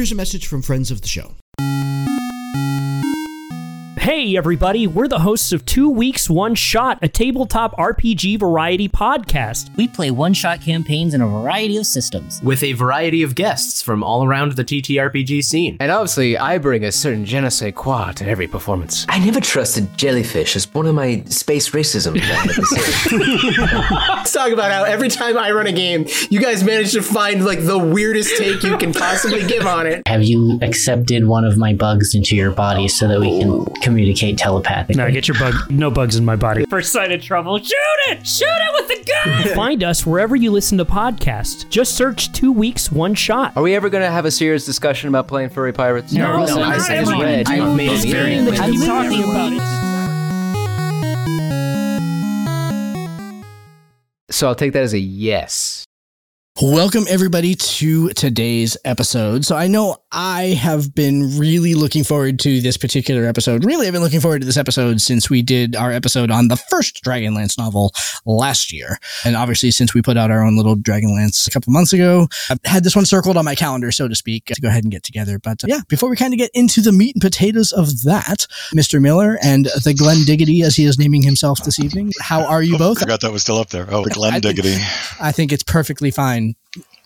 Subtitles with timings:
[0.00, 1.34] Here's a message from friends of the show.
[4.10, 9.70] Hey, everybody, we're the hosts of Two Weeks, One Shot, a tabletop RPG variety podcast.
[9.76, 12.42] We play one shot campaigns in a variety of systems.
[12.42, 15.76] with a variety of guests from all around the TTRPG scene.
[15.78, 19.06] And obviously, I bring a certain je ne sais quoi to every performance.
[19.08, 22.16] I never trusted jellyfish as one of my space racism.
[24.16, 27.44] Let's talk about how every time I run a game, you guys manage to find
[27.44, 30.02] like the weirdest take you can possibly give on it.
[30.08, 33.99] Have you accepted one of my bugs into your body so that we can communicate
[34.36, 34.96] telepathically?
[35.02, 36.64] Now, get your bug, no bugs in my body.
[36.66, 37.74] First sign of trouble, shoot
[38.08, 38.26] it!
[38.26, 39.54] Shoot it with the gun!
[39.54, 41.68] Find us wherever you listen to podcasts.
[41.68, 43.56] Just search Two Weeks, One Shot.
[43.56, 46.12] Are we ever going to have a serious discussion about playing furry pirates?
[46.12, 47.20] No, listen, no, I, I just haven't.
[47.20, 47.48] read.
[47.48, 48.60] I've on made the it very internet.
[48.60, 48.72] clear.
[48.72, 49.90] Keep talking about it.
[54.30, 55.79] So I'll take that as a yes.
[56.62, 59.46] Welcome, everybody, to today's episode.
[59.46, 63.64] So, I know I have been really looking forward to this particular episode.
[63.64, 66.56] Really, I've been looking forward to this episode since we did our episode on the
[66.56, 67.92] first Dragonlance novel
[68.26, 68.98] last year.
[69.24, 72.58] And obviously, since we put out our own little Dragonlance a couple months ago, I've
[72.66, 75.02] had this one circled on my calendar, so to speak, to go ahead and get
[75.02, 75.38] together.
[75.38, 78.46] But uh, yeah, before we kind of get into the meat and potatoes of that,
[78.74, 79.00] Mr.
[79.00, 82.76] Miller and the Glenn Diggity, as he is naming himself this evening, how are you
[82.76, 82.98] both?
[82.98, 83.86] I forgot that was still up there.
[83.88, 84.76] Oh, I Glenn think- Diggity.
[85.18, 86.49] I think it's perfectly fine,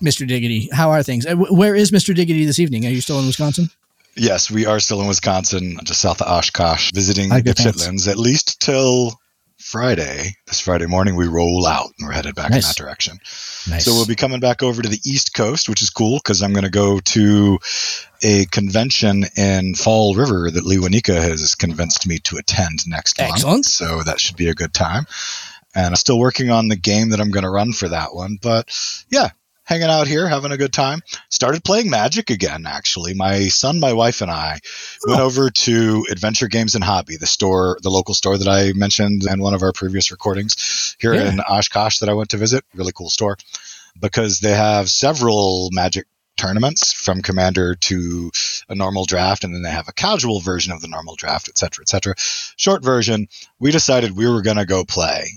[0.03, 0.27] Mr.
[0.27, 0.69] Diggity.
[0.73, 1.27] How are things?
[1.27, 2.15] Uh, Where is Mr.
[2.15, 2.85] Diggity this evening?
[2.87, 3.69] Are you still in Wisconsin?
[4.17, 7.43] Yes, we are still in Wisconsin, just south of Oshkosh, visiting the.
[7.43, 9.19] Chitlins at least till
[9.59, 10.37] Friday.
[10.47, 12.65] This Friday morning, we roll out and we're headed back Nice.
[12.65, 13.19] in that direction.
[13.69, 13.85] Nice.
[13.87, 16.53] So we'll be coming back over to the East Coast, which is cool because I'm
[16.53, 17.59] going to go to
[18.23, 23.45] a convention in Fall River that Lee Wanika has convinced me to attend next Excellent.
[23.57, 23.67] month.
[23.67, 25.07] So that should be a good time.
[25.75, 28.39] And I'm still working on the game that I'm going to run for that one.
[28.41, 28.71] But
[29.11, 29.31] yeah,
[29.65, 31.01] hanging out here, having a good time.
[31.31, 33.15] Started playing Magic again, actually.
[33.15, 34.61] My son, my wife, and I
[35.07, 35.25] went Oh.
[35.25, 39.41] over to Adventure Games and Hobby, the store, the local store that I mentioned in
[39.41, 41.29] one of our previous recordings here Yeah.
[41.31, 42.65] in Oshkosh that I went to visit.
[42.75, 43.37] Really cool store
[44.01, 46.07] because they have several Magic
[46.37, 48.31] tournaments from commander to
[48.69, 51.57] a normal draft and then they have a casual version of the normal draft et
[51.57, 52.13] cetera et cetera
[52.57, 53.29] short version
[53.61, 55.29] we decided we were going to go play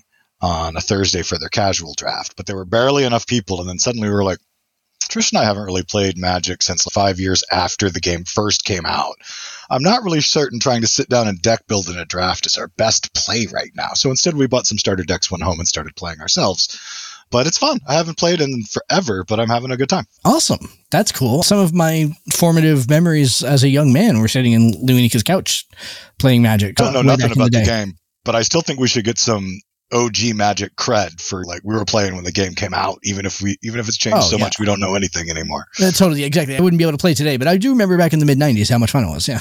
[0.41, 3.79] on a thursday for their casual draft but there were barely enough people and then
[3.79, 4.39] suddenly we were like
[5.09, 8.85] trish and i haven't really played magic since five years after the game first came
[8.85, 9.15] out
[9.69, 12.57] i'm not really certain trying to sit down and deck build in a draft is
[12.57, 15.67] our best play right now so instead we bought some starter decks went home and
[15.67, 16.79] started playing ourselves
[17.31, 20.69] but it's fun i haven't played in forever but i'm having a good time awesome.
[20.89, 21.43] That's cool.
[21.43, 25.67] Some of my formative memories as a young man were sitting in Luinika's couch
[26.17, 26.75] playing Magic.
[26.75, 27.65] don't know uh, nothing about the, day.
[27.65, 27.93] game,
[28.23, 29.59] but I still think we should get some
[29.93, 33.41] OG Magic cred for like we were playing when the game came out, even if
[33.41, 34.43] we even if it's changed Oh, so yeah.
[34.43, 35.65] much we don't know anything anymore.
[35.81, 36.57] Uh, totally, exactly.
[36.57, 38.37] I wouldn't be able to play today, but I do remember back in the mid
[38.37, 39.27] '90s how much fun it was.
[39.27, 39.39] Yeah.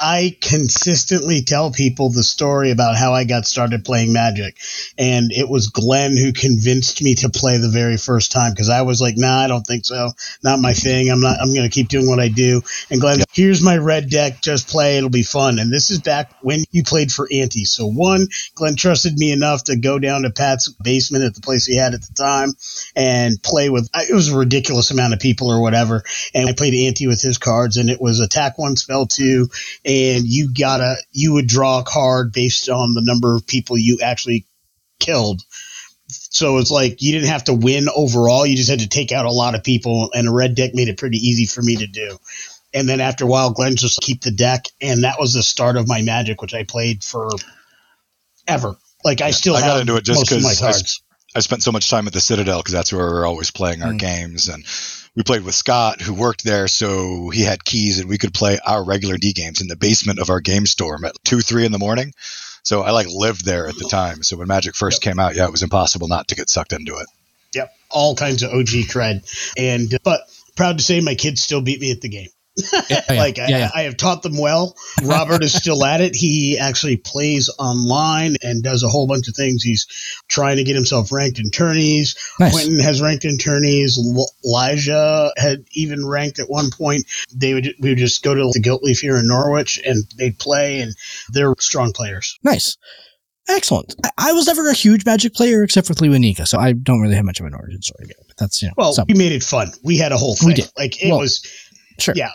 [0.00, 4.56] I consistently tell people the story about how I got started playing Magic,
[4.96, 8.82] and it was Glenn who convinced me to play the very first time because I
[8.82, 10.10] was like, "Nah, I don't think so.
[10.42, 11.10] Not my thing.
[11.10, 11.36] I'm not.
[11.40, 14.40] I'm going to keep doing what I do." And Glenn, here's my red deck.
[14.40, 14.96] Just play.
[14.96, 15.58] It'll be fun.
[15.58, 17.64] And this is back when you played for Ante.
[17.66, 21.66] So one, Glenn trusted me enough to go down to Pat's basement at the place
[21.66, 22.52] he had at the time
[22.96, 23.88] and play with.
[23.94, 26.02] It was a ridiculous amount of people or whatever,
[26.34, 29.48] and I played ante with his cards, and it was attack one, spell two,
[29.84, 33.98] and you gotta you would draw a card based on the number of people you
[34.02, 34.46] actually
[34.98, 35.42] killed.
[36.08, 39.26] So it's like you didn't have to win overall; you just had to take out
[39.26, 41.86] a lot of people, and a red deck made it pretty easy for me to
[41.86, 42.18] do.
[42.74, 45.76] And then after a while, Glenn just keep the deck, and that was the start
[45.76, 47.28] of my Magic, which I played for
[48.46, 48.76] ever.
[49.04, 51.02] Like I still I got into it just because of my 'cause I s- cards.
[51.34, 53.82] I spent so much time at the Citadel because that's where we were always playing
[53.82, 53.98] our Mm.
[53.98, 54.64] games, and
[55.16, 58.58] we played with Scott, who worked there, so he had keys, and we could play
[58.64, 61.72] our regular D games in the basement of our game storm at two, three in
[61.72, 62.12] the morning.
[62.64, 64.22] So I like lived there at the time.
[64.22, 66.96] So when Magic first came out, yeah, it was impossible not to get sucked into
[66.98, 67.06] it.
[67.54, 69.22] Yep, all kinds of OG cred,
[69.56, 70.20] and but
[70.54, 72.28] proud to say my kids still beat me at the game.
[72.56, 73.70] Yeah, yeah, like yeah.
[73.74, 74.76] I, I have taught them well.
[75.04, 76.14] Robert is still at it.
[76.14, 79.62] He actually plays online and does a whole bunch of things.
[79.62, 79.86] He's
[80.28, 82.14] trying to get himself ranked in tourneys.
[82.38, 82.52] Nice.
[82.52, 83.98] Quentin has ranked in tourneys.
[84.44, 87.04] Elijah had even ranked at one point.
[87.34, 90.38] They would we would just go to the Guilt Leaf here in Norwich and they'd
[90.38, 90.94] play, and
[91.32, 92.38] they're strong players.
[92.42, 92.76] Nice.
[93.48, 93.94] Excellent.
[94.18, 97.24] I, was never a huge Magic player except for Lewanika, so I don't really have
[97.24, 98.16] much of an origin story yet.
[98.28, 98.74] But that's you know.
[98.76, 99.72] Well, some- we made it fun.
[99.82, 100.48] We had a whole thing.
[100.48, 100.70] We did.
[100.78, 101.44] Like it Well, was.
[101.98, 102.14] sure.
[102.16, 102.30] Yeah.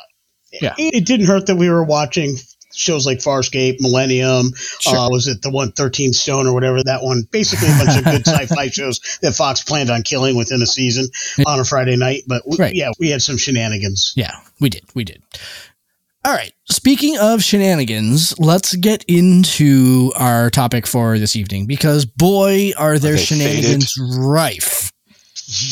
[0.52, 0.74] Yeah.
[0.78, 2.36] It, it didn't hurt that we were watching
[2.74, 4.52] shows like Farscape, Millennium.
[4.82, 4.96] Sure.
[4.98, 7.24] Uh, was it the one 13 Stone or whatever that one?
[7.32, 11.08] Basically, a bunch of good sci-fi shows that Fox planned on killing within a season
[11.46, 12.24] on a Friday night.
[12.28, 12.76] But we, Right.
[12.76, 14.14] yeah, we had some shenanigans.
[14.16, 14.84] Yeah, we did.
[14.94, 15.22] We did.
[16.26, 16.52] All right.
[16.70, 23.16] Speaking of shenanigans, let's get into our topic for this evening because boy, are there
[23.16, 24.92] they shenanigans rife.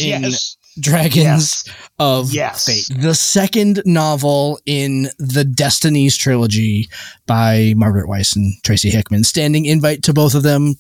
[0.02, 0.55] In- Yes.
[0.80, 1.64] Dragons
[2.00, 2.66] of Yes.
[2.66, 6.88] Fate, the second novel in the Destinies trilogy
[7.28, 9.24] by Margaret Weis and Tracy Hickman.
[9.24, 10.76] Standing invite to both of them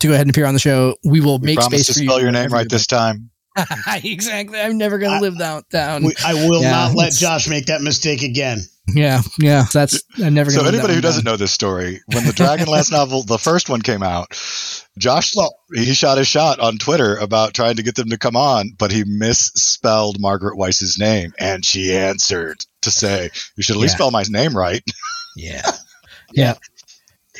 [0.00, 0.96] to go ahead and appear on the show.
[1.04, 2.08] We will We make promise space to for you.
[2.08, 3.30] spell your name right this time.
[4.04, 4.60] exactly.
[4.60, 6.04] I'm never going to live that down.
[6.04, 8.60] We, I will Yeah, not let Josh make that mistake again.
[8.88, 9.64] Yeah, yeah.
[9.72, 10.72] That's I'm never So going to.
[10.72, 14.02] So anybody who doesn't know this story, when the Dragonlance novel, the first one came
[14.02, 14.28] out,
[14.98, 15.32] Josh,
[15.74, 18.92] he shot his shot on Twitter about trying to get them to come on, but
[18.92, 23.96] he misspelled Margaret Weis's name, and she answered to say, "You should at least Yeah.
[23.96, 24.82] spell my name right."
[25.36, 25.62] Yeah.
[26.32, 26.54] Yeah.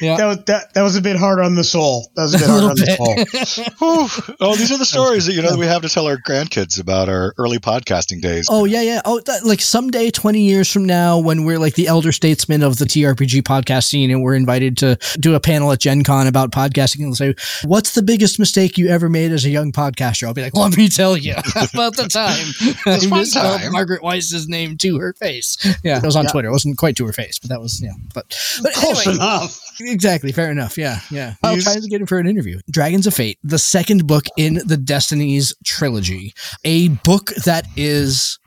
[0.00, 0.16] Yeah.
[0.16, 2.10] That was that, that was a bit hard on the soul.
[2.16, 4.36] That was a bit A hard little on the soul.
[4.40, 6.80] Oh, these are the stories that you know that we have to tell our grandkids
[6.80, 8.48] about our early podcasting days.
[8.50, 9.00] Oh yeah, yeah.
[9.04, 12.78] Oh, that, like someday, twenty years from now, when we're like the elder statesmen of
[12.78, 16.50] the TRPG podcast scene, and we're invited to do a panel at Gen Con about
[16.50, 17.34] podcasting, and they'll say,
[17.64, 20.76] "What's the biggest mistake you ever made as a young podcaster?" I'll be like, "Let
[20.76, 23.72] me tell you about the time I This misspelled time.
[23.72, 26.30] Margaret Weis's name to her face." Yeah, it was on Yeah.
[26.30, 26.48] Twitter.
[26.48, 27.92] It wasn't quite to her face, but that was yeah.
[28.14, 28.26] But
[28.62, 29.60] but Close anyway, enough.
[29.80, 30.32] Exactly.
[30.32, 30.78] Fair enough.
[30.78, 31.00] Yeah.
[31.10, 31.34] Yeah.
[31.42, 32.60] I'll He's- try to get him for an interview.
[32.70, 36.32] Dragons of Fate, the second book in the Destinies trilogy,
[36.64, 38.38] a book that is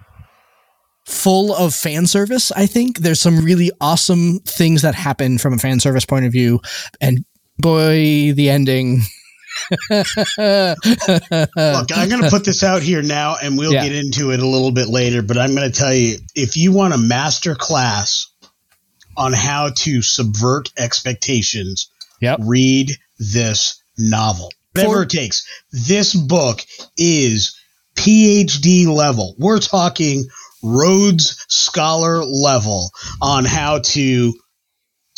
[1.06, 2.52] full of fan service.
[2.52, 6.31] I think there's some really awesome things that happen from a fan service point of
[6.31, 6.60] view.
[7.02, 7.26] And
[7.58, 9.02] boy, the ending.
[9.90, 9.98] Look,
[10.38, 13.84] I'm going to put this out here now, and we'll Yeah.
[13.88, 15.22] get into it a little bit later.
[15.22, 18.29] But I'm going to tell you if you want a master class
[19.19, 21.89] on how to subvert expectations,
[22.21, 22.39] Yep.
[22.44, 24.51] read this novel.
[24.74, 25.45] Whatever it takes.
[25.71, 26.62] This book
[26.98, 27.56] is
[27.95, 29.36] PhD level.
[29.38, 30.25] We're talking
[30.63, 34.33] Rhodes Scholar level on how to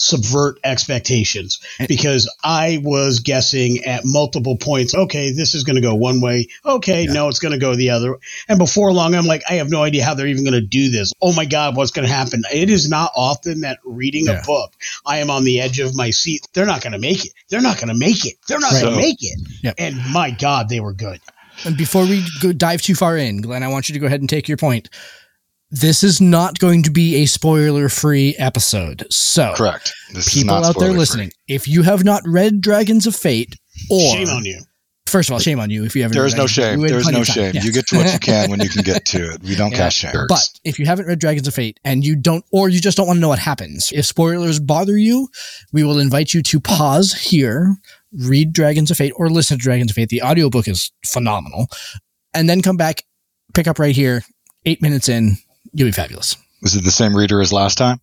[0.02, 4.96] subvert expectations because I was guessing at multiple points.
[4.96, 6.48] Okay, this is going to go one way.
[6.66, 8.18] Okay, no, it's going to go the other.
[8.50, 10.90] And before long, I'm like, I have no idea how they're even going to do
[10.90, 11.14] this.
[11.22, 12.42] Oh my God, what's going to happen?
[12.52, 14.42] It is not often that reading Yeah.
[14.42, 14.74] a book,
[15.06, 16.48] I am on the edge of my seat.
[16.54, 17.34] They're not going to make it.
[17.50, 18.36] They're not going to make it.
[18.48, 18.82] They're not Right.
[18.82, 19.76] going to So- make it.
[19.78, 21.20] And my God, they were good.
[21.64, 24.20] And before we go dive too far in, Glenn, I want you to go ahead
[24.22, 24.90] and take your point.
[25.72, 29.06] This is not going to be a spoiler free episode.
[29.10, 29.94] So, Correct.
[30.14, 30.98] This is people not out there spoiler-free.
[31.00, 33.56] listening, if you have not read Dragons of Fate,
[33.90, 34.60] or Shame on you.
[35.08, 36.16] first of all, shame on you if you haven't.
[36.18, 36.72] There is read no Dragons of Fate.
[36.72, 36.88] shame.
[36.88, 37.52] There is no shame.
[37.56, 37.64] Yes.
[37.66, 39.44] You get to what you can when you can get to it.
[39.44, 39.78] We don't Yeah.
[39.78, 40.14] cast shame.
[40.28, 43.08] But if you haven't read Dragons of Fate and you don't, or you just don't
[43.08, 45.30] want to know what happens, if spoilers bother you,
[45.72, 47.78] we will invite you to pause here,
[48.12, 50.10] read Dragons of Fate, or listen to Dragons of Fate.
[50.10, 51.68] The audiobook is phenomenal.
[52.34, 53.04] And then come back,
[53.54, 54.24] pick up right here,
[54.66, 55.38] eight minutes in,
[55.74, 56.36] you'll be fabulous.
[56.62, 58.00] was it the same reader as last time?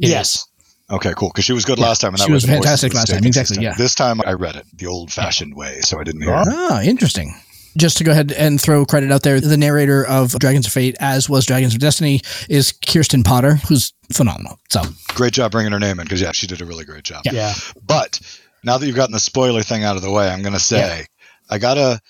[0.00, 0.34] It Yes.
[0.36, 0.44] is.
[0.90, 1.28] Okay, cool.
[1.28, 3.18] Because she was good Yeah, last time, and that she way was fantastic last time.
[3.24, 3.62] Exactly, consistent.
[3.62, 3.74] yeah.
[3.76, 6.32] This time I read it the old-fashioned way, so I didn't hear.
[6.34, 6.46] it.
[6.48, 7.34] Ah, interesting.
[7.76, 10.96] Just to go ahead and throw credit out there, the narrator of Dragons of Fate,
[10.98, 14.58] as was Dragons of Destiny, is Kirsten Potter, who's phenomenal.
[14.70, 17.22] So, Great job bringing her name in, because yeah, she did a really great job.
[17.26, 17.32] Yeah.
[17.34, 17.54] Yeah.
[17.86, 18.18] But
[18.64, 21.04] now that you've gotten the spoiler thing out of the way, I'm going to say
[21.50, 22.00] I gotta.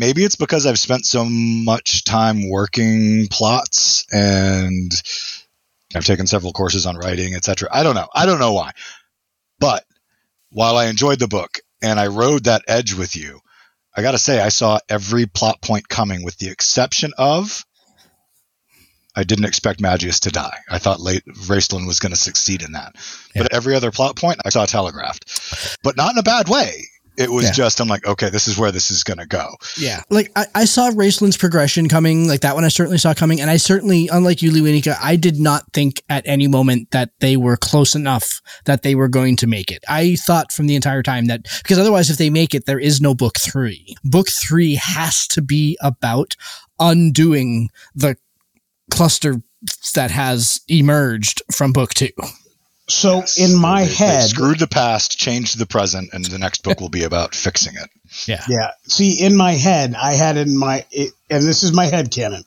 [0.00, 4.90] Maybe it's because I've spent so much time working plots and
[5.94, 7.68] I've taken several courses on writing, etc.
[7.70, 8.08] I don't know.
[8.14, 8.70] I don't know why.
[9.58, 9.84] But
[10.52, 13.40] while I enjoyed the book and I rode that edge with you,
[13.94, 17.62] I got to say I saw every plot point coming with the exception of
[19.14, 20.60] I didn't expect Magius to die.
[20.70, 22.96] I thought late Raistlin was going to succeed in that.
[23.34, 25.76] But every other plot point I saw telegraphed.
[25.82, 26.86] But not in a bad way.
[27.16, 27.52] It was Yeah.
[27.52, 29.56] just I'm like, okay, this is where this is going to go.
[29.78, 30.02] Yeah.
[30.10, 33.40] Like I, I saw Raistlin's progression coming, like that one I certainly saw coming.
[33.40, 37.36] And I certainly, unlike you, Lewinika, I did not think at any moment that they
[37.36, 39.84] were close enough that they were going to make it.
[39.88, 43.00] I thought from the entire time that because otherwise if they make it, there is
[43.00, 43.96] no book three.
[44.04, 46.36] Book three has to be about
[46.78, 48.16] undoing the
[48.90, 49.42] cluster
[49.94, 52.10] that has emerged from book two.
[52.90, 56.62] So in my They- they head, screwed the past, changed the present, and the next
[56.62, 57.88] book will be about fixing it.
[58.26, 58.44] Yeah.
[58.48, 58.70] Yeah.
[58.88, 62.44] See, in my head, I had in my, it, and this is my head canon.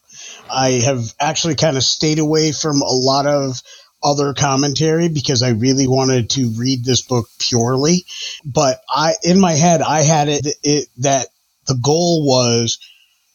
[0.50, 3.62] I have actually kind of stayed away from a lot of
[4.04, 8.06] other commentary because I really wanted to read this book purely.
[8.44, 11.28] But I, in my head, I had it, it that
[11.68, 12.80] the goal was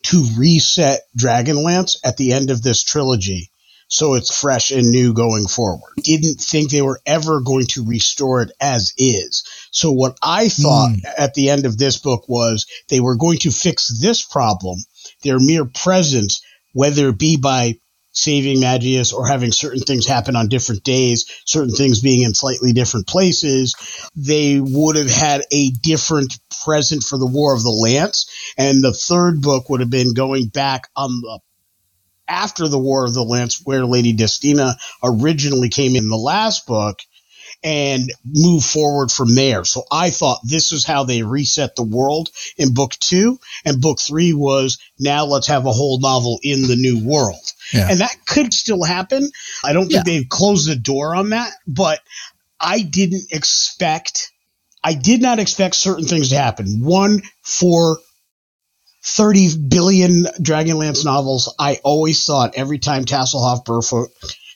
[0.05, 3.51] to reset Dragonlance at the end of this trilogy.
[3.89, 5.95] So it's fresh and new going forward.
[6.03, 9.45] Didn't think they were ever going to restore it as is.
[9.71, 11.07] So what I thought hmm.
[11.17, 14.79] at the end of this book was they were going to fix this problem,
[15.23, 16.43] their mere presence,
[16.73, 17.79] whether it be by
[18.13, 22.73] saving Magius or having certain things happen on different days, certain things being in slightly
[22.73, 23.75] different places,
[24.17, 28.29] they would have had a different present for the War of the Lance.
[28.59, 31.41] And the third book would have been going back on the
[32.29, 36.99] after the War of the Lance, where Lady Destina originally came in the last book,
[37.65, 39.65] and move forward from there.
[39.65, 43.99] So I thought this is how they reset the world in book two, and book
[44.01, 47.41] three was now let's have a whole novel in the new world.
[47.73, 47.89] Yeah.
[47.91, 49.29] And that could still happen.
[49.65, 52.01] I don't think they've closed the door on that, but
[52.61, 54.31] I didn't expect,
[54.85, 56.81] I did not expect certain things to happen.
[56.85, 57.99] One, for
[59.17, 64.09] 30 billion Dragonlance novels, I always thought every time Tasselhoff Burrfoot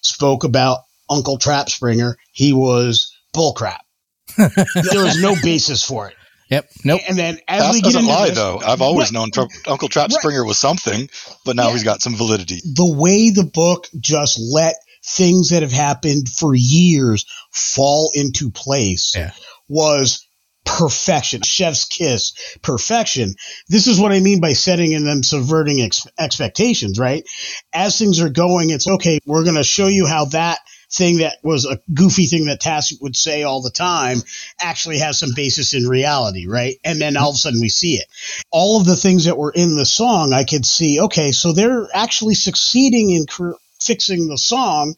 [0.03, 0.81] spoke about
[1.11, 3.79] Uncle Trapspringer, he was bullcrap.
[4.37, 6.15] there was no basis for it.
[6.51, 6.69] Yep.
[6.85, 7.01] Nope.
[7.09, 8.61] And then as That we get doesn't into lie, this- though.
[8.65, 9.13] I've always Right.
[9.15, 10.19] known Tr- Uncle Trap Right.
[10.21, 11.09] Springer was something,
[11.45, 11.73] but now Yeah.
[11.73, 12.61] he's got some validity.
[12.65, 19.13] the way the book just let things that have happened for years fall into place
[19.17, 19.33] Yeah.
[19.69, 20.27] was
[20.65, 21.43] perfection.
[21.43, 23.35] Chef's kiss, perfection.
[23.69, 27.25] This is what I mean by setting and them subverting ex- expectations, right?
[27.73, 30.59] As things are going, it's okay, we're going to show you how that
[30.93, 34.19] thing that was a goofy thing that Tass would say all the time
[34.61, 36.77] actually has some basis in reality, right?
[36.85, 38.07] And then all of a sudden we see it.
[38.51, 41.89] All of the things that were in the song, I could see, okay, so they're
[41.95, 44.95] actually succeeding in cr- fixing the song,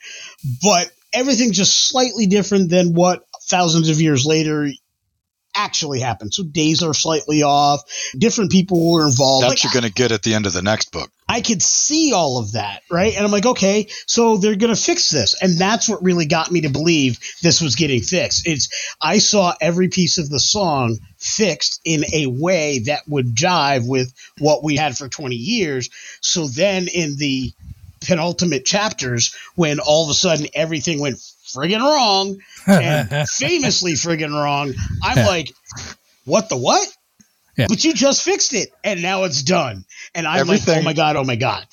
[0.63, 4.69] but everything's just slightly different than what thousands of years later
[5.55, 6.35] actually happened.
[6.35, 7.83] So days are slightly off.
[8.17, 9.45] Different people were involved.
[9.45, 11.11] That Like, you're going to get at the end of the next book.
[11.27, 13.17] I could see all of that, right?
[13.17, 15.41] And I'm like, okay, so they're going to fix this.
[15.41, 18.47] And that's what really got me to believe this was getting fixed.
[18.47, 23.89] It's I saw every piece of the song fixed in a way that would jive
[23.89, 25.89] with what we had for 20 years.
[26.21, 27.53] So then in the
[28.03, 31.19] penultimate chapters when all of a sudden everything went
[31.55, 35.27] friggin' wrong and famously friggin' wrong, I'm Yeah.
[35.27, 35.51] like,
[36.25, 36.87] what the what?
[37.57, 37.67] Yeah.
[37.69, 39.85] But you just fixed it and now it's done.
[40.15, 41.67] And I'm like, oh my God, oh my God.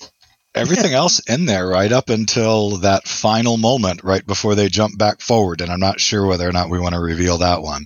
[0.54, 5.22] Everything else in there, right up until that final moment, right before they jump back
[5.22, 7.86] forward, and I'm not sure whether or not we want to reveal that one.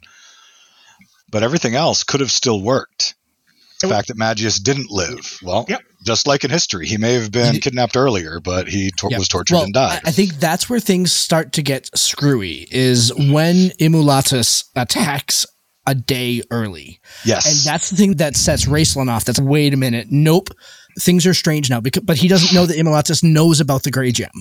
[1.31, 3.15] But everything else could have still worked.
[3.88, 5.82] The fact that Magius didn't live, well, Yep.
[6.06, 9.18] just like in history, he may have been kidnapped earlier, but he tor- Yeah.
[9.20, 10.01] was tortured Well, and died.
[10.06, 15.46] I I think that's where things start to get screwy is when Immolatus attacks
[15.88, 17.00] a day early.
[17.25, 19.24] yes, And that's the thing that sets Raistlin off.
[19.25, 20.08] That's wait a minute.
[20.10, 20.50] Nope.
[20.99, 24.11] Things are strange now because, but he doesn't know that Immolatus knows about the gray
[24.11, 24.31] gem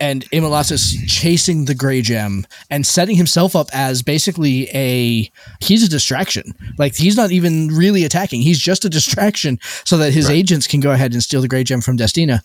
[0.00, 5.88] and Immolatus chasing the gray gem and setting himself up as basically a, he's a
[5.88, 6.52] distraction.
[6.78, 8.42] Like he's not even really attacking.
[8.42, 11.62] He's just a distraction so that his agents can go ahead and steal the gray
[11.62, 12.40] gem from Destina.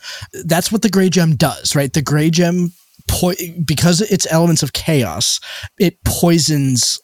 [0.45, 1.91] That's what the gray gem does, right?
[1.91, 2.71] The gray gem,
[3.07, 3.33] po-
[3.65, 5.39] because it's elements of chaos,
[5.79, 6.99] it poisons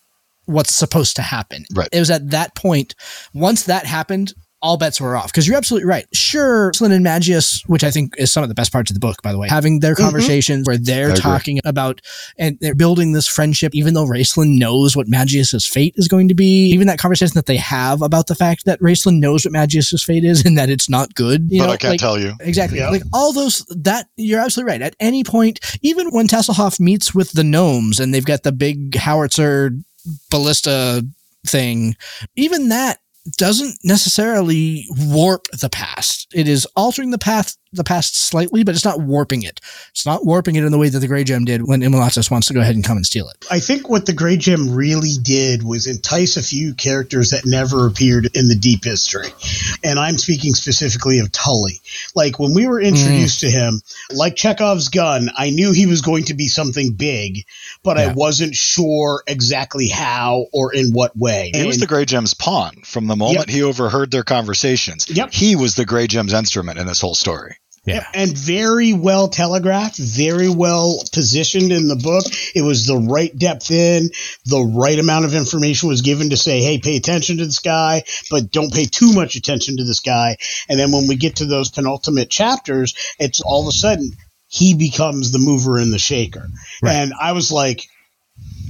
[0.45, 1.65] what's supposed to happen.
[1.73, 1.89] Right.
[1.91, 2.95] It was at that point,
[3.33, 5.27] once that happened, all bets were off.
[5.27, 6.05] Because you're absolutely right.
[6.13, 8.99] Sure, Slyn and Magius, which I think is some of the best parts of the
[8.99, 9.99] book, by the way, having their Mhm.
[9.99, 11.99] conversations where they're talking about
[12.37, 16.35] and they're building this friendship, even though Raistlin knows what Magius's fate is going to
[16.35, 16.69] be.
[16.71, 20.23] Even that conversation that they have about the fact that Raistlin knows what Magius's fate
[20.23, 21.47] is and that it's not good.
[21.49, 22.33] You but know, I can't like, tell you.
[22.39, 22.79] Exactly.
[22.79, 22.89] Yeah.
[22.89, 24.81] Like all those that you're absolutely right.
[24.81, 28.95] At any point, even when Tasselhoff meets with the gnomes and they've got the big
[28.95, 29.71] howitzer
[30.29, 31.05] ballista
[31.47, 31.95] thing,
[32.35, 32.99] even that
[33.37, 36.27] doesn't necessarily warp the past.
[36.33, 39.61] It is altering the path the past slightly, but it's not warping it.
[39.91, 42.47] It's not warping it in the way that the Grey Gem did when Immolatus wants
[42.47, 43.45] to go ahead and come and steal it.
[43.49, 47.87] I think what the Grey Gem really did was entice a few characters that never
[47.87, 49.29] appeared in the deep history.
[49.83, 51.79] And I'm speaking specifically of Tully.
[52.13, 52.87] Like when we were mm.
[52.87, 57.45] introduced to him, like Chekhov's gun, I knew he was going to be something big,
[57.83, 61.51] but I wasn't sure exactly how or in what way.
[61.53, 65.09] He was the Grey Gem's pawn from the moment he overheard their conversations.
[65.09, 65.31] Yep.
[65.31, 67.60] He was the Grey Gem's instrument in this whole story.
[67.83, 68.05] Yeah.
[68.13, 72.25] and very well telegraphed, very well positioned in the book.
[72.53, 74.11] It was the right depth in,
[74.45, 78.03] the right amount of information was given to say, hey, pay attention to this guy,
[78.29, 80.37] but don't pay too much attention to this guy.
[80.69, 84.11] And then when we get to those penultimate chapters, it's all of a sudden
[84.47, 86.49] he becomes the mover and the shaker.
[86.83, 86.93] Right.
[86.93, 87.87] And I was like,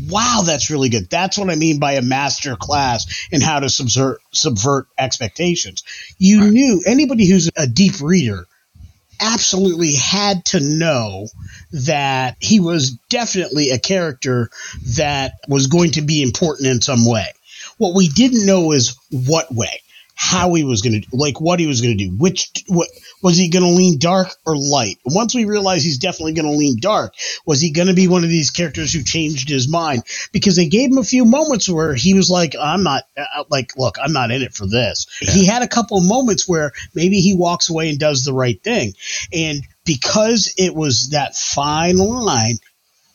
[0.08, 1.10] wow, that's really good.
[1.10, 5.84] That's what I mean by a master class in how to subvert, subvert expectations.
[6.18, 8.48] You knew anybody who's a deep reader
[9.22, 11.28] absolutely had to know
[11.72, 14.50] that he was definitely a character
[14.98, 17.28] that was going to be important in some way.
[17.78, 19.82] What we didn't know is what way,
[20.24, 22.88] how he was going to, like what he was going to do, which, what,
[23.24, 25.00] was he going to lean dark or light?
[25.04, 28.24] Once we realized he's definitely going to lean dark, was he going to be one
[28.24, 30.04] of these characters who changed his mind?
[30.32, 33.76] Because they gave him a few moments where he was like, I'm not, uh, like,
[33.78, 35.08] look, I'm not in it for this.
[35.20, 38.62] He had a couple of moments where maybe he walks away and does the right
[38.64, 38.94] thing.
[39.34, 42.60] And because it was that fine line,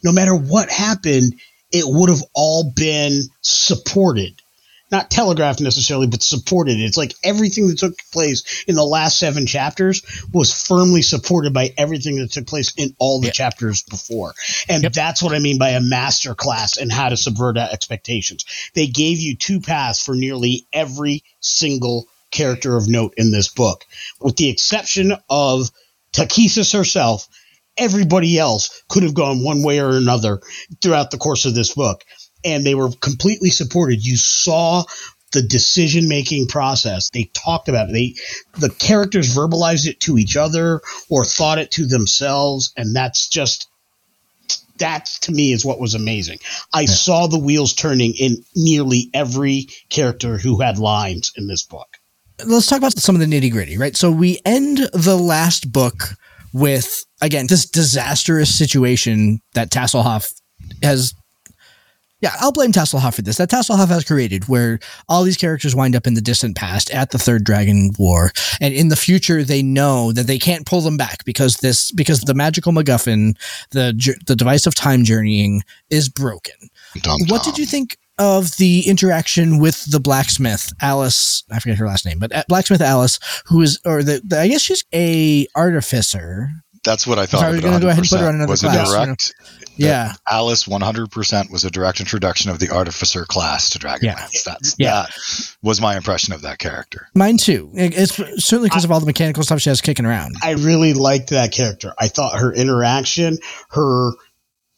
[0.03, 1.37] no matter what happened,
[1.71, 4.43] it would have all been supported.
[4.91, 6.79] Not telegraphed necessarily, but supported.
[6.81, 10.03] It's like everything that took place in the last seven chapters
[10.33, 13.33] was firmly supported by everything that took place in all the Yeah.
[13.33, 14.35] chapters before.
[14.69, 14.93] And Yep.
[14.93, 18.45] that's what I mean by a master class and how to subvert expectations.
[18.75, 23.85] They gave you two paths for nearly every single character of note in this book,
[24.21, 25.71] with the exception of
[26.13, 27.29] Takhisis herself.
[27.79, 30.41] Everybody else could have gone one way or another
[30.81, 32.05] throughout the course of this book,
[32.47, 34.07] and they were completely supported.
[34.07, 34.85] You saw
[35.33, 37.11] the decision making process.
[37.11, 37.93] They talked about it.
[37.93, 38.15] They
[38.59, 40.81] the characters verbalized it to each other
[41.11, 43.69] or thought it to themselves, and that's just
[44.79, 46.39] that to me is what was amazing.
[46.73, 51.89] I saw the wheels turning in nearly every character who had lines in this book.
[52.45, 53.97] let's talk about some of the nitty gritty, right?
[53.97, 56.15] So we end the last book
[56.53, 60.33] with again this disastrous situation that Tasselhoff
[60.83, 61.15] has.
[62.21, 63.37] Yeah, I'll blame Tasselhoff for this.
[63.37, 67.11] That Tasselhoff has created, where all these characters wind up in the distant past at
[67.11, 70.97] the Third Dragon War, and in the future they know that they can't pull them
[70.97, 73.37] back because this because the magical MacGuffin,
[73.73, 76.55] the the device of time journeying, is broken.
[77.03, 81.45] Dum What did you think of the interaction with the blacksmith, Alice?
[81.51, 84.49] I forget her last name, but uh, blacksmith Alice, who is, or the, the I
[84.49, 86.49] guess she's a artificer.
[86.87, 87.43] That's what I thought.
[87.43, 88.37] I was of gonna go ahead and put her on 100%.
[88.37, 89.33] another was a class,
[89.77, 89.91] you know.
[89.91, 94.01] Yeah, Alice 100% was a direct introduction of the artificer class to Dragonlance.
[94.03, 94.27] Yeah.
[94.47, 94.91] That's Yeah.
[95.03, 95.11] that
[95.63, 97.09] was my impression of that character.
[97.13, 97.71] mine too.
[97.75, 100.37] It's certainly because of all the mechanical stuff she has kicking around.
[100.43, 101.93] I really liked that character.
[101.99, 103.39] I thought her interaction,
[103.71, 104.13] her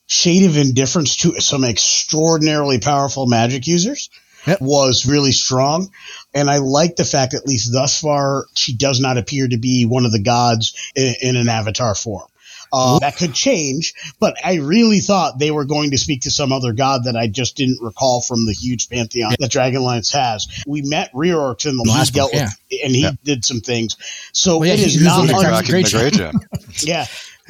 [0.07, 4.09] shade of indifference to some extraordinarily powerful magic users
[4.49, 4.59] Yep.
[4.61, 5.91] was really strong.
[6.35, 9.85] And I like the fact, at least thus far, she does not appear to be
[9.87, 12.27] one of the gods in, in an avatar form.
[12.71, 16.53] Uh, that could change, but I really thought they were going to speak to some
[16.53, 20.47] other god that I just didn't recall from the huge pantheon that Dragonlance has.
[20.67, 23.13] We met Reorx in the The he last dealt book, with, and he Yeah.
[23.25, 23.97] did some things.
[24.35, 26.01] So Well, yeah, it is not on the Dragon- Cracking Grey the Gem.
[26.01, 26.41] Grey Gem.
[26.83, 27.07] yeah.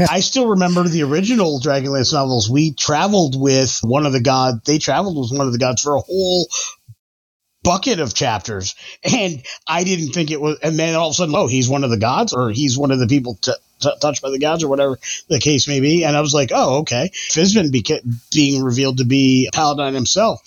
[0.09, 2.49] I still remember the original Dragonlance novels.
[2.49, 4.61] We traveled with one of the gods.
[4.67, 6.47] They traveled with one of the gods for a whole
[7.63, 8.75] bucket of chapters.
[9.03, 11.85] And I didn't think it was, and then all of a sudden, oh, he's one
[11.85, 14.63] of the gods or he's one of the people t- t- touched by the gods
[14.65, 16.05] or whatever the case may be.
[16.05, 17.11] And I was like, oh, okay.
[17.13, 20.41] Fizban beca- being revealed to be Paladine himself.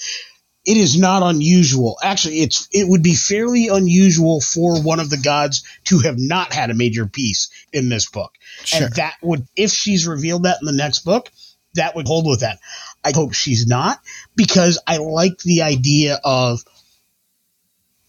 [0.63, 1.97] It is not unusual.
[2.03, 6.53] Actually, it's it would be fairly unusual for one of the gods to have not
[6.53, 8.31] had a major piece in this book.
[8.63, 8.85] Sure.
[8.85, 11.29] And that would, if she's revealed that in the next book,
[11.73, 12.59] that would hold with that.
[13.03, 13.99] I hope she's not
[14.35, 16.61] because I like the idea of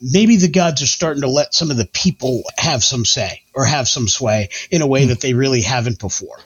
[0.02, 3.64] maybe the gods are starting to let some of the people have some say or
[3.64, 6.36] have some sway in a way that they really haven't before.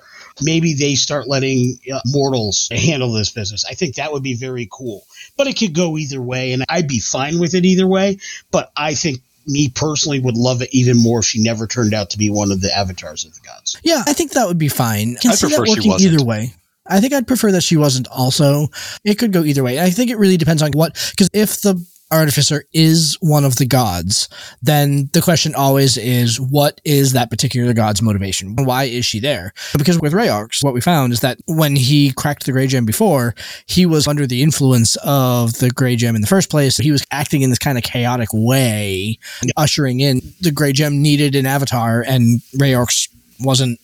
[0.42, 3.64] Maybe they start letting uh, mortals handle this business.
[3.64, 5.06] I think that would be very cool.
[5.36, 8.18] But it could go either way, and I'd be fine with it either way.
[8.50, 12.10] But I think me personally would love it even more if she never turned out
[12.10, 13.80] to be one of the avatars of the gods.
[13.82, 15.16] Yeah, I think that would be fine.
[15.16, 16.12] Can I see that prefer she working wasn't.
[16.14, 16.52] either way.
[16.86, 18.68] I think I'd prefer that she wasn't also.
[19.04, 19.80] It could go either way.
[19.80, 23.66] I think it really depends on what, because if the artificer is one of the
[23.66, 24.28] gods,
[24.62, 28.54] then the question always is, what is that particular god's motivation?
[28.56, 29.52] Why is she there?
[29.76, 33.34] Because with Reorx, what we found is that when he cracked the Grey Gem before,
[33.66, 36.76] he was under the influence of the Grey Gem in the first place.
[36.76, 39.18] He was acting in this kind of chaotic way,
[39.56, 43.08] ushering in the Grey Gem needed an avatar, and Reorx
[43.40, 43.80] wasn't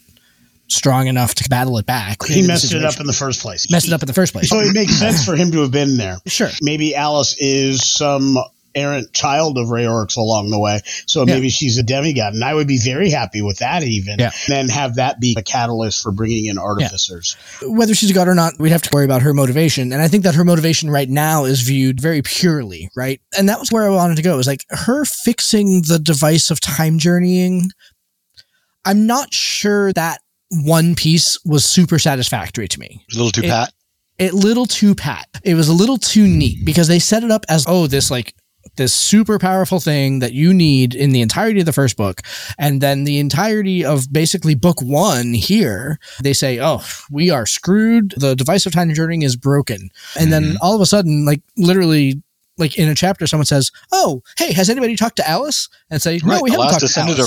[0.73, 2.25] strong enough to battle it back.
[2.27, 3.71] He messed it up in the first place.
[3.71, 4.49] messed it up in the first place.
[4.49, 6.17] So it makes sense for him to have been there.
[6.27, 6.51] Sure.
[6.63, 8.39] Maybe Alice is some
[8.75, 10.81] errant child of Reorx along the way.
[11.07, 11.35] So Yeah.
[11.35, 12.33] maybe she's a demigod.
[12.33, 14.19] And I would be very happy with that even.
[14.19, 14.31] Yeah.
[14.49, 17.37] And then have that be a catalyst for bringing in artificers.
[17.67, 19.93] whether she's a god or not, we'd have to worry about her motivation.
[19.93, 23.21] And I think that her motivation right now is viewed very purely, right?
[23.37, 24.39] And that was where I wanted to go.
[24.39, 27.69] Is like her fixing the device of time journeying.
[28.87, 30.21] I'm not sure that
[30.53, 33.05] one piece was super satisfactory to me.
[33.09, 33.73] It's a little too It- pat.
[34.19, 35.27] It little too pat.
[35.43, 36.65] It was a little too neat mm.
[36.67, 38.35] because they set it up as oh this like
[38.77, 42.21] this super powerful thing that you need in the entirety of the first book
[42.59, 48.15] and then the entirety of basically book 1 here they say oh we are screwed
[48.17, 50.57] the device of time journeying is broken and then mm-hmm.
[50.61, 52.23] all of a sudden like literally
[52.59, 56.19] like in a chapter someone says oh hey has anybody talked to Alice and say
[56.23, 57.19] no Right, we the haven't talked to Alice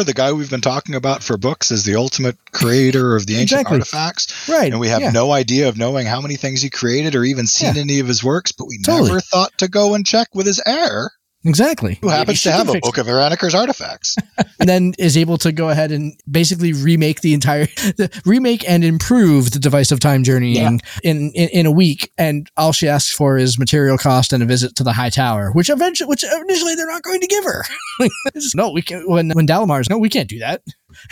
[0.00, 3.34] of the guy we've been talking about for books, is the ultimate creator of the
[3.34, 3.78] ancient Exactly.
[3.78, 4.48] artifacts.
[4.48, 5.10] right And we have yeah.
[5.10, 7.80] no idea of knowing how many things he created or even seen Yeah.
[7.82, 9.08] any of his works, but we Totally.
[9.08, 11.10] never thought to go and check with his heir,
[11.44, 11.98] exactly.
[12.00, 14.16] Who happens to have a book of Reniker's artifacts.
[14.60, 18.84] and then is able to go ahead and basically remake the entire the, remake and
[18.84, 22.12] improve the device of time journeying in, in in a week.
[22.18, 25.50] And all she asks for is material cost and a visit to the high tower
[25.52, 27.64] which eventually which initially they're not going to give her.
[28.54, 30.62] No we can when when Dalamar's no we can't do that.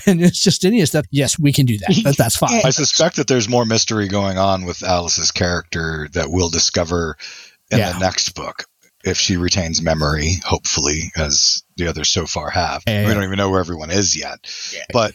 [0.07, 2.61] And it's Justinius that yes we can do that that's fine.
[2.65, 7.17] I suspect that there's more mystery going on with Alice's character that we'll discover
[7.71, 7.93] in Yeah.
[7.93, 8.65] the next book.
[9.07, 12.83] If she retains memory, hopefully, as the others so far have.
[12.87, 13.09] Yeah, yeah.
[13.09, 14.39] We don't even know where everyone is yet.
[14.75, 14.83] Yeah.
[14.93, 15.13] But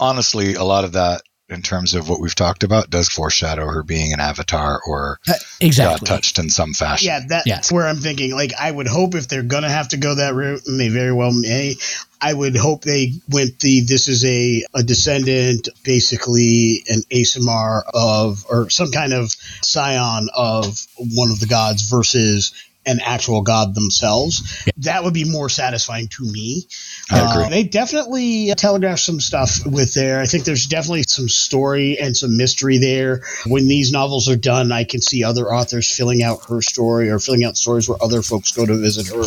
[0.00, 3.82] honestly, a lot of that, in terms of what we've talked about, does foreshadow her
[3.82, 7.06] being an avatar or Uh, God exactly touched in some fashion.
[7.06, 7.70] Yeah, that's Yes.
[7.72, 8.32] where I'm thinking.
[8.34, 11.12] Like, I would hope if they're gonna have to go that route, and they very
[11.12, 11.76] well may,
[12.20, 18.44] I would hope they went the this is a a descendant, basically an Aasimar of
[18.48, 19.30] or some kind of
[19.62, 22.52] scion of one of the gods versus
[22.84, 24.68] an actual god themselves.
[24.78, 26.66] That would be more satisfying to me.
[27.10, 30.20] Uh, they definitely telegraph some stuff with there.
[30.20, 33.22] I think there's definitely some story and some mystery there.
[33.46, 37.18] When these novels are done, I can see other authors filling out her story or
[37.18, 39.24] filling out stories where other folks go to visit her.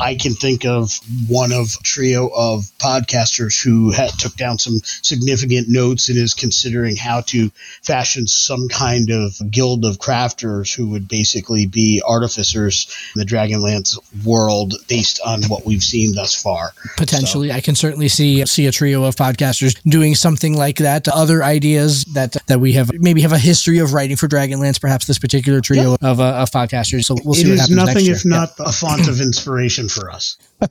[0.00, 0.98] I can think of
[1.28, 6.34] one of a trio of podcasters who had, took down some significant notes and is
[6.34, 7.50] considering how to
[7.82, 12.79] fashion some kind of guild of crafters who would basically be artificers
[13.14, 16.72] in the Dragonlance world based on what we've seen thus far.
[16.96, 21.42] potentially I can certainly see see a trio of podcasters doing something like that other
[21.42, 25.18] ideas that that we have maybe have a history of writing for Dragonlance perhaps this
[25.18, 28.12] particular trio of, uh, of podcasters so we'll see it what happens nothing next year.
[28.12, 30.36] It is nothing if not a font of inspiration for us.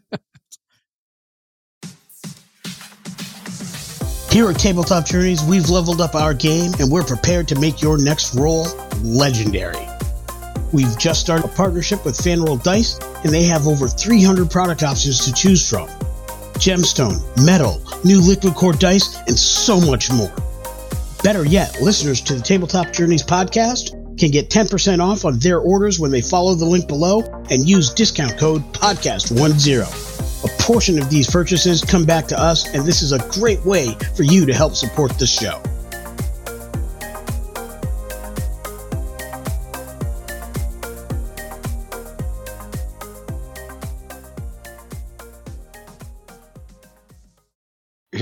[4.31, 7.97] Here at Tabletop Journeys, we've leveled up our game and we're prepared to make your
[7.97, 8.67] next role
[9.01, 9.87] legendary.
[10.71, 15.25] We've just started a partnership with Fanroll Dice, and they have over 300 product options
[15.25, 15.87] to choose from
[16.59, 20.31] gemstone, metal, new liquid core dice, and so much more.
[21.23, 25.99] Better yet, listeners to the Tabletop Journeys podcast can get 10% off on their orders
[25.99, 29.37] when they follow the link below and use discount code podcast10.
[30.43, 33.95] A portion of these purchases come back to us, and this is a great way
[34.15, 35.61] for you to help support the show.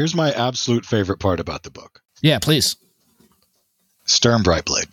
[0.07, 2.01] Here's my absolute favorite part about the book.
[2.21, 2.77] yeah please
[4.05, 4.87] Sturm Brightblade.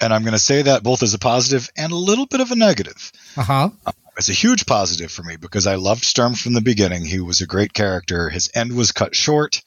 [0.00, 2.52] And I'm going to say that both as a positive and a little bit of
[2.52, 3.10] a negative.
[3.36, 3.70] uh-huh
[4.16, 7.04] It's a huge positive for me because I loved Sturm from the beginning.
[7.04, 8.28] He was a great character.
[8.30, 9.62] His end was cut short,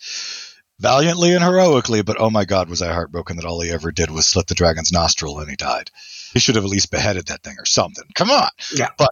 [0.80, 4.10] valiantly and heroically, but oh my god, was I heartbroken that all he ever did
[4.10, 5.92] was slit the dragon's nostril and he died.
[6.32, 8.06] He should have at least beheaded that thing or something.
[8.16, 8.48] Come on.
[8.74, 8.92] Yeah.
[8.98, 9.12] But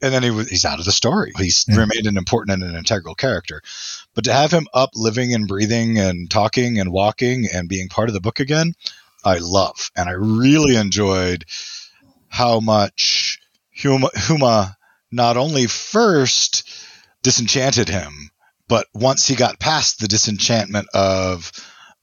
[0.00, 1.32] and then he was, he's out of the story.
[1.36, 1.76] He's Yeah.
[1.78, 3.62] remained an important and an integral character.
[4.18, 8.08] But to have him up, living and breathing and talking and walking and being part
[8.08, 8.74] of the book again,
[9.24, 9.92] I love.
[9.94, 11.44] And I really enjoyed
[12.28, 13.38] how much
[13.80, 14.74] Huma, Huma
[15.12, 16.68] not only first
[17.22, 18.32] disenchanted him,
[18.66, 21.52] but once he got past the disenchantment of,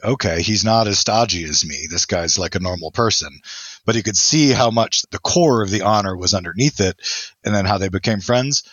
[0.01, 1.87] okay, he's not as stodgy as me.
[1.89, 3.41] This guy's like a normal person.
[3.83, 6.95] But he could see how much the core of the honor was underneath it
[7.43, 8.63] and then how they became friends.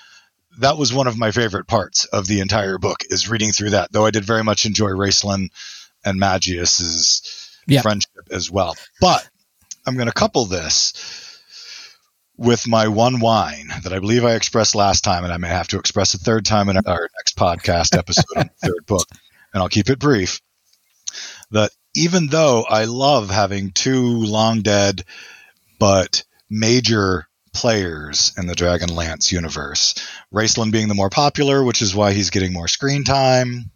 [0.58, 3.90] That was one of my favorite parts of the entire book is reading through that,
[3.92, 5.48] though I did very much enjoy Raistlin
[6.04, 7.22] and Magius's
[7.66, 7.82] Yeah.
[7.82, 8.76] friendship as well.
[9.00, 9.26] But
[9.86, 10.92] I'm going to couple this
[12.36, 15.68] with my one wine that I believe I expressed last time, and I may have
[15.68, 19.06] to express a third time in our next podcast episode on the third book,
[19.52, 20.40] and I'll keep it brief.
[21.50, 25.04] That even though I love having two long dead
[25.78, 29.94] but major players in the Dragonlance universe,
[30.32, 33.70] Raistlin being the more popular, which is why he's getting more screen time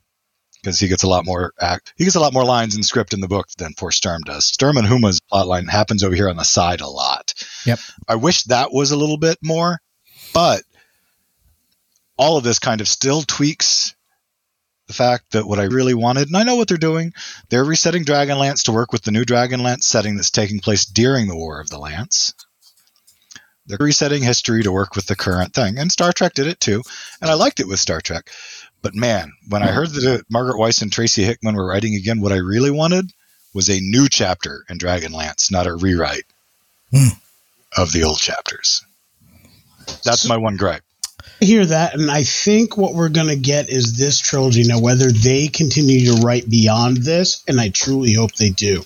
[0.66, 1.94] because he gets a lot more act.
[1.96, 4.46] He gets a lot more lines in script in the book than poor Sturm does.
[4.46, 7.34] Sturm and Huma's plotline happens over here on the side a lot.
[7.64, 7.78] Yep.
[8.08, 9.80] I wish that was a little bit more,
[10.34, 10.62] but
[12.18, 13.94] all of this kind of still tweaks
[14.88, 17.12] the fact that what I really wanted, and I know what they're doing,
[17.48, 21.36] they're resetting Dragonlance to work with the new Dragonlance setting that's taking place during the
[21.36, 22.34] War of the Lance.
[23.66, 26.82] They're resetting history to work with the current thing, and Star Trek did it too,
[27.20, 28.30] and I liked it with Star Trek.
[28.82, 32.20] But man, when I heard that uh, Margaret Weis and Tracy Hickman were writing again,
[32.20, 33.10] what I really wanted
[33.54, 36.24] was a new chapter in Dragonlance, not a rewrite
[36.92, 37.08] Hmm.
[37.76, 38.84] of the old chapters.
[40.04, 40.82] That's my one gripe.
[41.40, 44.62] I hear that, and I think what we're going to get is this trilogy.
[44.64, 48.84] Now, whether they continue to write beyond this, and I truly hope they do,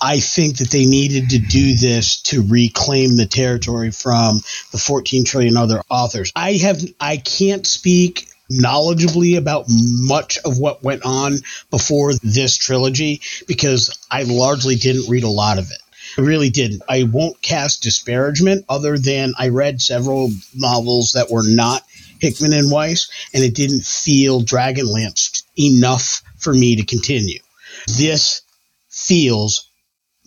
[0.00, 4.40] I think that they needed to do this to reclaim the territory from
[4.72, 6.32] the 14 trillion other authors.
[6.34, 11.38] I have, I can't speak knowledgeably about much of what went on
[11.70, 15.78] before this trilogy because I largely didn't read a lot of it.
[16.18, 16.82] I really didn't.
[16.88, 21.84] I won't cast disparagement other than I read several novels that were not
[22.18, 27.38] Hickman and Weis, and it didn't feel Dragonlance enough for me to continue.
[27.86, 28.42] This
[29.00, 29.70] feels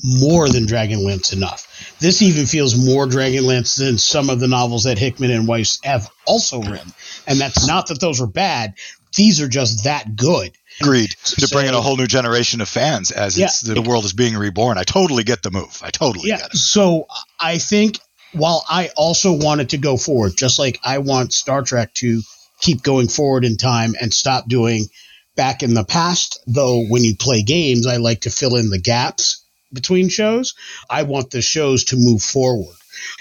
[0.04, 1.68] more than Dragonlance enough.
[2.00, 6.10] This even feels more Dragonlance than some of the novels that Hickman and Weis have
[6.26, 6.92] also written.
[7.28, 8.74] And that's not that those are bad.
[9.16, 10.52] These are just that good.
[10.82, 11.12] Agreed.
[11.24, 13.46] To bring in a whole new generation of fans as Yeah.
[13.46, 14.78] it's, the world is being reborn.
[14.80, 15.80] I totally get the move.
[15.84, 16.38] I totally Yeah.
[16.38, 16.58] get it.
[16.58, 17.06] So
[17.40, 18.00] I think
[18.34, 22.24] while I also want it to go forward, just like I want Star Trek to
[22.60, 24.88] keep going forward in time and stop doing
[25.36, 28.80] back in the past, though when you play games, I like to fill in the
[28.80, 30.54] gaps between shows.
[30.90, 32.76] I want the shows to move forward.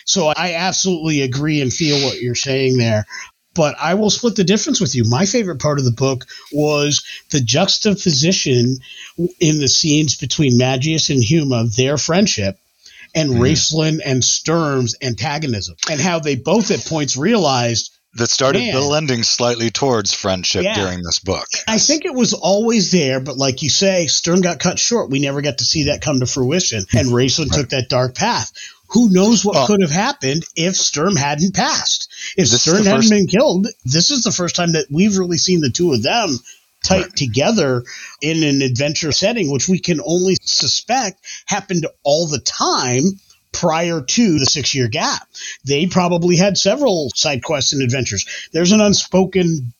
[0.04, 3.06] So I absolutely agree and feel what you're saying there.
[3.54, 5.04] But I will split the difference with you.
[5.04, 8.78] My favorite part of the book was the juxtaposition
[9.40, 12.56] in the scenes between Magius and Huma, their friendship,
[13.14, 13.38] and Mhm.
[13.40, 18.74] Raistlin and Sturm's antagonism, and how they both at points realized That started Man.
[18.74, 20.74] blending slightly towards friendship Yeah.
[20.74, 21.46] during this book.
[21.66, 25.10] I think it was always there, but like you say, Sturm got cut short.
[25.10, 27.14] We never got to see that come to fruition, and hmm.
[27.14, 28.52] Raistlin took that dark path.
[28.88, 32.10] Who knows what Well- could have happened if Sturm hadn't passed?
[32.36, 35.62] If Sturm hadn't first- been killed, this is the first time that we've really seen
[35.62, 36.38] the two of them
[36.84, 37.16] tight Right.
[37.16, 37.84] together
[38.20, 43.04] in an adventure setting, which we can only suspect happened all the time
[43.52, 45.28] prior to the six year gap.
[45.64, 48.48] They probably had several side quests and adventures.
[48.52, 49.72] There's an unspoken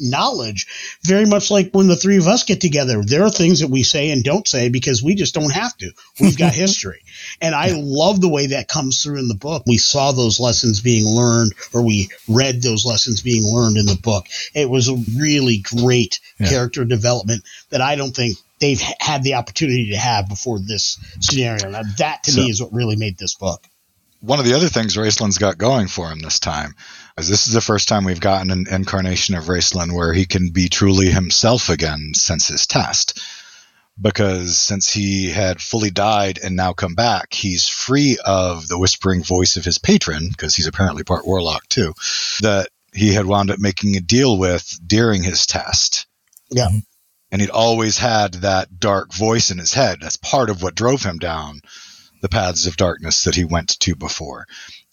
[0.00, 0.66] knowledge,
[1.04, 3.02] very much like when the three of us get together.
[3.02, 5.90] There are things that we say and don't say because we just don't have to.
[6.20, 7.00] We've got history.
[7.40, 9.64] And I love the way that comes through in the book.
[9.66, 13.98] We saw those lessons being learned, or we read those lessons being learned in the
[14.00, 14.26] book.
[14.54, 16.48] It was a really great Yeah.
[16.48, 21.70] character development that I don't think they've had the opportunity to have before this scenario.
[21.70, 23.66] Now, that to So- me is what really made this book.
[24.20, 26.74] One of the other things Raistlin's got going for him this time
[27.16, 30.50] is this is the first time we've gotten an incarnation of Raistlin where he can
[30.50, 33.20] be truly himself again since his test.
[34.00, 39.22] Because since he had fully died and now come back, he's free of the whispering
[39.24, 41.94] voice of his patron, because he's apparently part warlock too,
[42.40, 46.06] that he had wound up making a deal with during his test.
[46.50, 46.70] Yeah.
[47.30, 49.98] And he'd always had that dark voice in his head.
[50.00, 51.60] That's part of what drove him down
[52.20, 54.46] the paths of darkness that he went to before.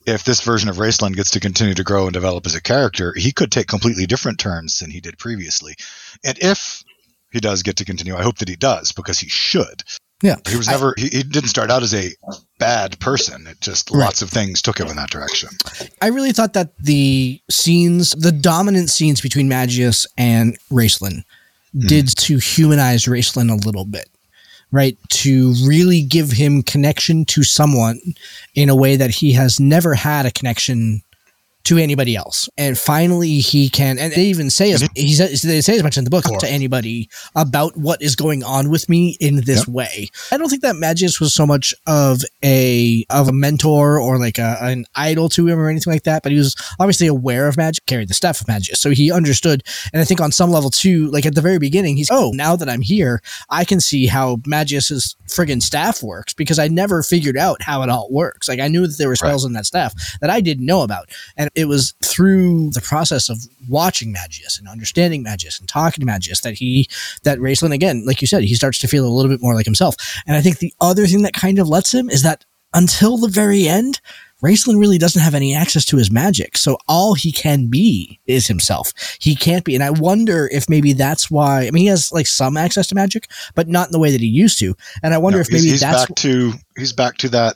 [0.05, 3.13] If this version of Raistlin gets to continue to grow and develop as a character,
[3.17, 5.75] he could take completely different turns than he did previously.
[6.23, 6.83] And if
[7.31, 9.81] he does get to continue, I hope that he does because he should.
[10.21, 10.35] Yeah.
[10.47, 12.11] He was never, he, he didn't start out as a
[12.59, 13.47] bad person.
[13.47, 14.05] It just, Right.
[14.05, 15.49] lots of things took him in that direction.
[16.01, 21.23] I really thought that the scenes, the dominant scenes between Magius and Raistlin,
[21.75, 21.87] Mm.
[21.87, 24.09] did to humanize Raistlin a little bit,
[24.71, 24.97] right?
[25.09, 27.99] To really give him connection to someone
[28.53, 31.01] in a way that he has never had a connection
[31.65, 32.47] to anybody else.
[32.57, 35.97] And finally, he can, and they even say as he says, they say as much
[35.97, 40.09] in the book to anybody about what is going on with me in this way.
[40.31, 44.37] I don't think that Magius was so much of a of a mentor or like
[44.37, 47.57] a, an idol to him or anything like that, but he was obviously aware of
[47.57, 49.63] magic, carried the staff of Magius, so he understood.
[49.91, 52.55] And I think on some level too, like at the very beginning, he's oh, now
[52.55, 57.37] that I'm here, I can see how Magius's friggin' staff works because I never figured
[57.37, 58.47] out how it all works.
[58.47, 61.09] Like I knew that there were spells in that staff that I didn't know about,
[61.35, 63.39] and it was through the process of
[63.69, 66.87] watching Magius and understanding Magius and talking to Magius that he
[67.23, 69.65] that Raistlin again, like you said, he starts to feel a little bit more like
[69.65, 69.95] himself.
[70.27, 73.29] And I think the other thing that kind of lets him is that until the
[73.29, 74.01] very end,
[74.43, 76.57] Raistlin really doesn't have any access to his magic.
[76.57, 78.91] So all he can be is himself.
[79.19, 79.75] He can't be.
[79.75, 82.95] And I wonder if maybe that's why I mean he has like some access to
[82.95, 84.75] magic, but not in the way that he used to.
[85.01, 87.55] And I wonder No, if maybe he's, he's that's back to, he's back to that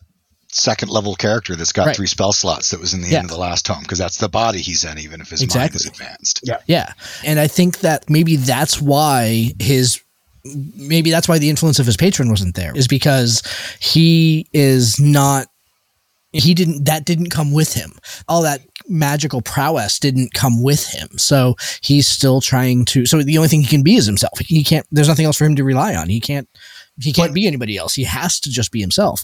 [0.51, 1.95] second level character that's got Right.
[1.95, 3.19] three spell slots that was in the Yeah.
[3.19, 5.75] end of the last tome because that's the body he's in, even if his mind
[5.75, 6.39] is advanced.
[6.43, 6.57] Yeah.
[6.67, 9.99] Yeah, and I think that maybe that's why his
[10.43, 13.43] maybe that's why the influence of his patron wasn't there is because
[13.79, 15.47] he is not
[16.31, 17.91] he didn't that didn't come with him.
[18.27, 21.09] All that magical prowess didn't come with him.
[21.17, 24.39] So he's still trying to so the only thing he can be is himself.
[24.39, 26.07] He can't there's nothing else for him to rely on.
[26.09, 26.47] He can't
[27.01, 27.93] he can't be anybody else.
[27.95, 29.23] He has to just be himself.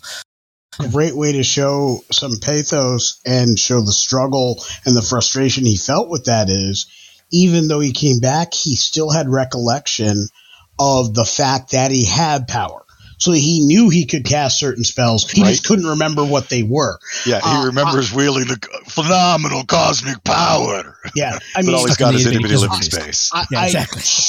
[0.91, 6.09] Great way to show some pathos and show the struggle and the frustration he felt
[6.09, 6.87] with that is
[7.31, 10.27] even though he came back, he still had recollection
[10.79, 12.84] of the fact that he had power.
[13.17, 15.29] So he knew he could cast certain spells.
[15.29, 16.99] He just couldn't remember what they were.
[17.25, 20.97] Yeah, he Uh, remembers wielding the phenomenal cosmic power.
[21.15, 23.19] Yeah, I mean, all he's got is Stuck in itty the bitty living space.
[23.19, 23.31] space.
[23.33, 23.85] I, Yeah, I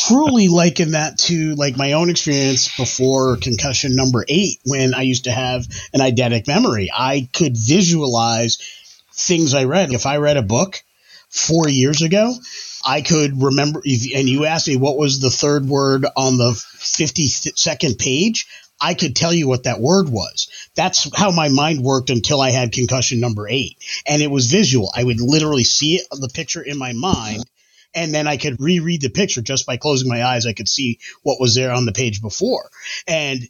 [0.09, 5.25] truly liken that to like my own experience before concussion number eight when I used
[5.25, 6.91] to have an eidetic memory.
[6.95, 8.59] I could visualize
[9.13, 9.93] things I read.
[9.93, 10.83] If I read a book
[11.29, 12.33] four years ago,
[12.87, 13.83] I could remember.
[13.85, 18.47] And you asked me what was the third word on the 52nd page.
[18.81, 20.49] I could tell you what that word was.
[20.75, 23.79] That's how my mind worked until I had concussion number eight.
[24.07, 24.93] And it was visual.
[24.95, 27.45] I would literally see it, the picture in my mind
[27.97, 30.47] and then I could reread the picture just by closing my eyes.
[30.47, 32.71] I could see what was there on the page before.
[33.09, 33.41] And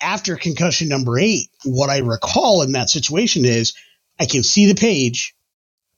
[0.00, 3.74] after concussion number eight, what I recall in that situation is
[4.18, 5.34] I can see the page,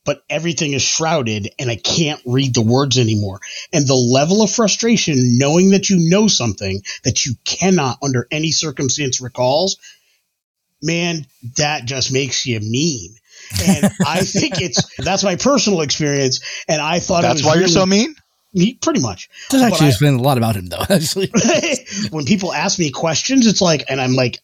[0.05, 3.41] but everything is shrouded and I can't read the words anymore.
[3.73, 8.51] And the level of frustration knowing that you know something that you cannot under any
[8.51, 9.77] circumstance recalls,
[10.83, 13.15] man, that just makes you mean.
[13.65, 16.41] And I think it's that's my personal experience.
[16.69, 18.15] And I thought it That's was why you're so mean?
[18.55, 19.29] me- pretty much.
[19.51, 21.31] Does But actually I- explain a lot about him though, actually.
[22.11, 24.41] when people ask me questions, it's like, and I'm like,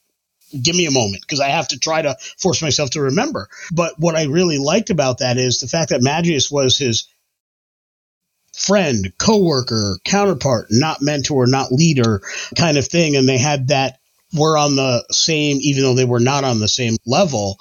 [0.51, 3.49] give me a moment because I have to try to force myself to remember.
[3.73, 7.09] But what I really liked about that is the fact that Magius was his
[8.53, 12.21] friend, coworker, counterpart, not mentor, not leader
[12.57, 13.17] kind of thing.
[13.17, 13.99] And they had that
[14.35, 17.59] were on the same, even though they were not on the same level.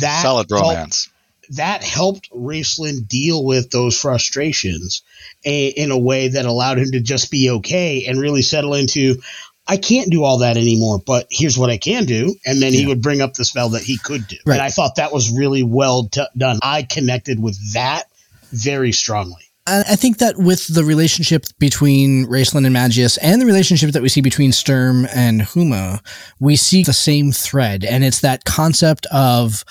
[0.00, 1.08] That Solid helped- romance.
[1.50, 5.02] that helped Raistlin deal with those frustrations
[5.44, 9.20] a, in a way that allowed him to just be okay and really settle into
[9.66, 12.34] I can't do all that anymore, but here's what I can do.
[12.44, 14.36] And then he would bring up the spell that he could do.
[14.44, 14.54] Right.
[14.54, 16.58] And I thought that was really well t- done.
[16.62, 18.04] I connected with that
[18.52, 19.42] very strongly.
[19.66, 24.08] I think that with the relationship between Raistlin and Magius and the relationship that we
[24.08, 26.04] see between Sturm and Huma,
[26.40, 27.84] we see the same thread.
[27.84, 29.64] And it's that concept of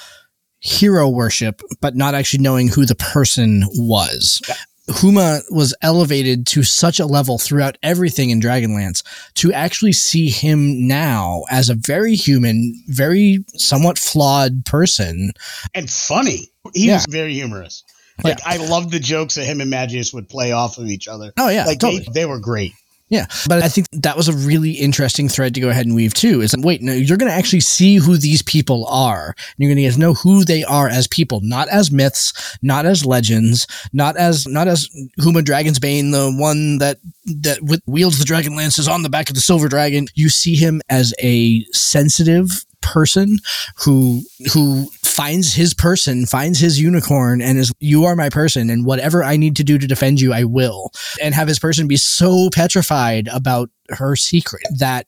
[0.59, 4.41] hero worship, but not actually knowing who the person was.
[4.89, 9.03] Huma was elevated to such a level throughout everything in Dragonlance
[9.35, 15.31] to actually see him now as a very human, very somewhat flawed person.
[15.73, 16.49] And funny.
[16.73, 16.95] He Yeah.
[16.95, 17.83] was very humorous.
[18.23, 21.31] Like I loved the jokes that him and Magius would play off of each other.
[21.37, 22.03] Oh, yeah, like totally.
[22.11, 22.73] they, they were great.
[23.09, 26.13] Yeah, but I think that was a really interesting thread to go ahead and weave
[26.13, 26.41] too.
[26.41, 29.35] Is that, wait, no, you're going to actually see who these people are.
[29.57, 33.65] You're going to know who they are as people, not as myths, not as legends,
[33.93, 34.87] not as not as
[35.19, 39.35] Huma Dragon's Bane, the one that that wields the dragon lances on the back of
[39.35, 40.07] the silver dragon.
[40.13, 43.37] You see him as a sensitive person
[43.75, 44.21] who
[44.53, 49.23] who finds his person finds his unicorn and is you are my person and whatever
[49.23, 52.49] i need to do to defend you i will and have his person be so
[52.53, 55.07] petrified about her secret that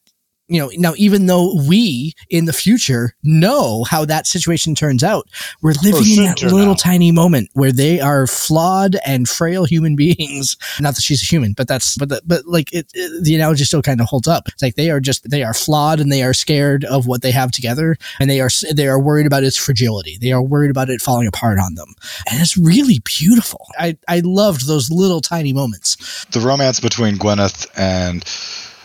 [0.51, 5.29] you know, now even though we in the future know how that situation turns out,
[5.61, 6.79] we're oh, living in that little out.
[6.79, 10.57] tiny moment where they are flawed and frail human beings.
[10.81, 13.63] Not that she's a human, but that's but the, but like it, it- the analogy
[13.63, 14.49] still kind of holds up.
[14.49, 17.31] It's like they are just they are flawed and they are scared of what they
[17.31, 20.17] have together, and they are they are worried about its fragility.
[20.19, 21.95] They are worried about it falling apart on them,
[22.29, 23.67] and it's really beautiful.
[23.79, 26.25] I I loved those little tiny moments.
[26.31, 28.23] The romance between Gwyneth and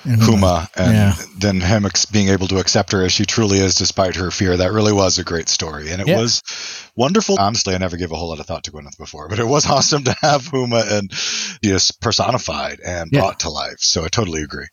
[0.07, 1.17] Huma, and Yeah.
[1.39, 4.57] then him ex- being able to accept her as she truly is, despite her fear.
[4.57, 6.19] That really was a great story, and it Yeah.
[6.19, 6.43] was
[6.95, 7.37] wonderful.
[7.39, 9.67] Honestly, I never gave a whole lot of thought to Gwyneth before, but it was
[9.71, 11.11] awesome to have Huma and
[11.63, 13.21] just personified and Yeah.
[13.21, 13.79] brought to life.
[13.81, 14.67] So I totally agree.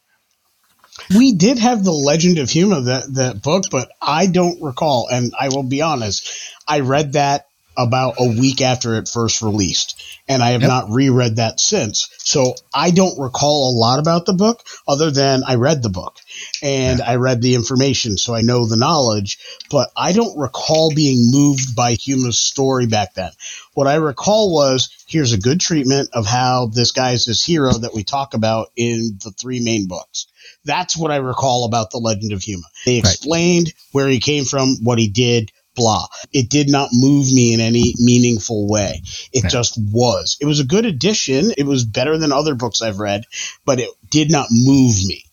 [1.15, 5.07] We did have the Legend of Huma that that book, but I don't recall.
[5.11, 6.29] And I will be honest,
[6.67, 7.45] I read that
[7.77, 10.67] about a week after it first released, and I have Yep.
[10.69, 12.07] not reread that since.
[12.19, 16.17] So I don't recall a lot about the book, other than I read the book
[16.61, 19.37] and I read the information, so I know the knowledge.
[19.69, 23.31] But I don't recall being moved by Huma's story back then.
[23.73, 27.93] What I recall was here's a good treatment of how this guy's this hero that
[27.93, 30.27] we talk about in the three main books.
[30.65, 32.63] That's what I recall about the Legend of Huma.
[32.85, 33.13] They Right.
[33.13, 36.07] explained where he came from, what he did, blah.
[36.31, 39.01] It did not move me in any meaningful way.
[39.31, 39.49] It Yeah.
[39.49, 40.37] just was.
[40.39, 41.53] It was a good addition.
[41.57, 43.23] It was better than other books I've read,
[43.65, 45.25] but it did not move me.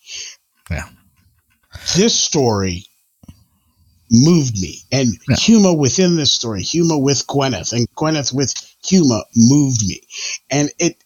[0.70, 0.88] Yeah.
[1.97, 2.86] This story
[4.11, 4.82] moved me.
[4.91, 5.36] And Yeah.
[5.36, 8.53] Huma within this story, Huma with Gwyneth, and Gwyneth with
[8.84, 10.01] Huma moved me.
[10.51, 10.97] And it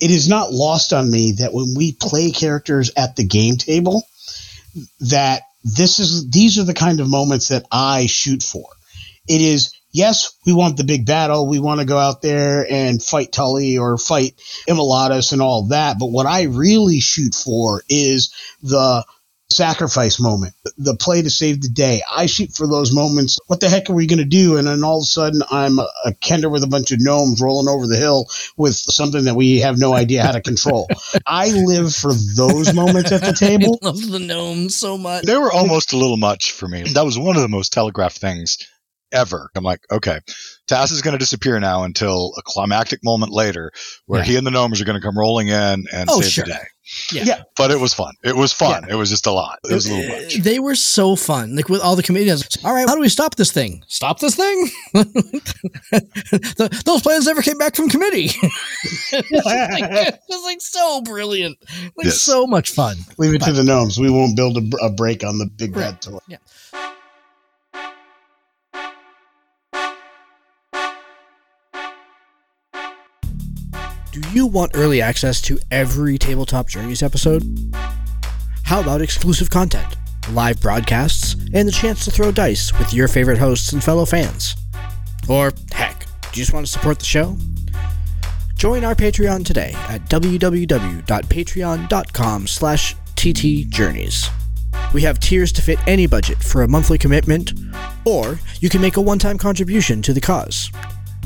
[0.00, 4.04] it is not lost on me that when we play characters at the game table,
[4.98, 8.66] that this is these are the kind of moments that I shoot for.
[9.28, 13.02] It is yes, we want the big battle, we want to go out there and
[13.02, 18.34] fight Tully or fight Immolatus and all that, but what I really shoot for is
[18.62, 19.04] the
[19.50, 22.00] sacrifice moment, the play to save the day.
[22.10, 23.38] I shoot for those moments.
[23.48, 24.56] What the heck are we going to do?
[24.56, 27.42] And then all of a sudden, I'm a, a Kender with a bunch of gnomes
[27.42, 30.88] rolling over the hill with something that we have no idea how to control.
[31.26, 33.78] I live for those moments at the table.
[33.82, 35.24] I love the gnomes so much.
[35.24, 36.84] They were almost a little much for me.
[36.94, 38.56] That was one of the most telegraphed things
[39.12, 39.50] ever.
[39.54, 40.18] I'm like, okay,
[40.66, 43.70] Tass is going to disappear now until a climactic moment later
[44.06, 44.26] where Yeah.
[44.26, 46.44] he and the gnomes are going to come rolling in and Oh, save sure.
[46.44, 46.64] the day.
[47.12, 47.22] Yeah.
[47.24, 47.42] Yeah.
[47.56, 48.12] But it was fun.
[48.24, 48.88] It was fun.
[48.90, 49.60] It was just a lot.
[49.64, 50.38] It was a little much.
[50.42, 51.54] They were so fun.
[51.54, 52.46] Like with all the comedians.
[52.64, 53.82] All right, how do we stop this thing?
[53.86, 54.68] Stop this thing?
[55.92, 58.24] The- those plans never came back from committee.
[58.84, 61.56] it's, just like, it's just like so brilliant.
[61.96, 62.20] Like Yes.
[62.22, 62.96] so much fun.
[63.18, 63.98] Leave it to the gnomes.
[63.98, 66.18] We won't build a, a break on the big bad toy.
[66.28, 66.38] Yeah.
[74.12, 77.72] Do you want early access to every Tabletop Journeys episode?
[78.64, 79.96] How about exclusive content,
[80.32, 84.54] live broadcasts, and the chance to throw dice with your favorite hosts and fellow fans?
[85.30, 87.38] Or, heck, do you just want to support the show?
[88.54, 94.28] Join our Patreon today at www.patreon.com slash ttjourneys.
[94.92, 97.54] We have tiers to fit any budget for a monthly commitment,
[98.04, 100.70] or you can make a one-time contribution to the cause.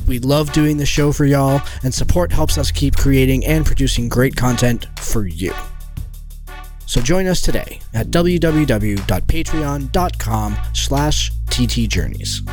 [0.07, 4.09] We love doing the show for y'all, and support helps us keep creating and producing
[4.09, 5.53] great content for you.
[6.87, 12.49] So join us today at www.patreon.com slash ttjourneys.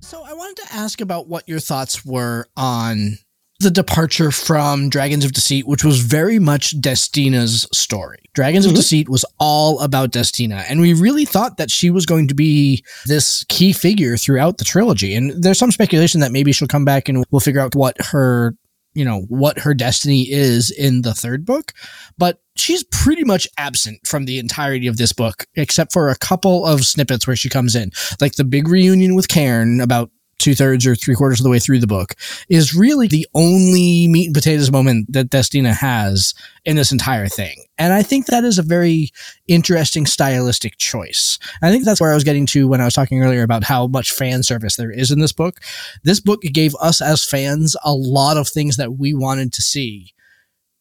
[0.00, 3.18] So I wanted to ask about what your thoughts were on
[3.62, 8.18] the departure from Dragons of Deceit, which was very much Destina's story.
[8.34, 8.76] Dragons of mm-hmm.
[8.76, 12.84] Deceit was all about Destina, and we really thought that she was going to be
[13.06, 15.14] this key figure throughout the trilogy.
[15.14, 18.54] And there's some speculation that maybe she'll come back and we'll figure out what her
[18.94, 21.72] you know what her destiny is in the third book
[22.18, 26.66] but she's pretty much absent from the entirety of this book except for a couple
[26.66, 27.90] of snippets where she comes in
[28.20, 30.10] like the big reunion with Kairn about
[30.42, 32.14] two thirds or three quarters of the way through the book
[32.48, 36.34] is really the only meat and potatoes moment that Destina has
[36.64, 37.64] in this entire thing.
[37.78, 39.10] And I think that is a very
[39.48, 41.38] interesting stylistic choice.
[41.62, 43.86] I think that's where I was getting to when I was talking earlier about how
[43.86, 45.60] much fan service there is in this book.
[46.02, 50.12] This book gave us as fans a lot of things that we wanted to see.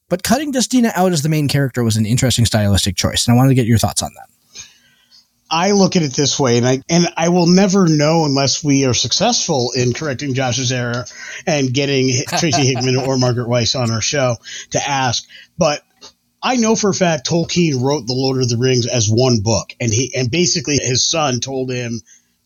[0.09, 3.25] But cutting Destina out as the main character was an interesting stylistic choice.
[3.25, 4.30] And I wanted to get your thoughts on that.
[5.51, 8.85] I look at it this way, and I and I will never know unless we
[8.85, 11.05] are successful in correcting Josh's error
[11.45, 14.37] and getting Tracy Hickman or Margaret Weis on our show
[14.71, 15.27] to ask.
[15.57, 15.83] But
[16.41, 19.75] I know for a fact Tolkien wrote the Lord of the Rings as one book,
[19.79, 22.01] and he and basically his son told him,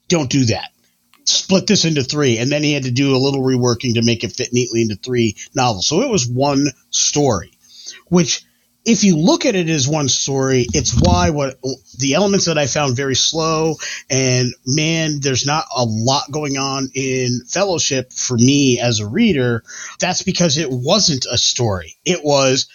[0.08, 0.72] "Don't do that.
[1.28, 4.24] split this into three, and then he had to do a little reworking to make
[4.24, 5.88] it fit neatly into three novels.
[5.88, 7.52] So it was one story,
[8.10, 8.44] which
[8.86, 11.60] if you look at it as one story, it's why what
[11.98, 13.76] the elements that I found very slow
[14.10, 19.64] and man, there's not a lot going on in Fellowship for me as a reader.
[20.00, 21.96] That's because it wasn't a story.
[22.06, 22.68] It was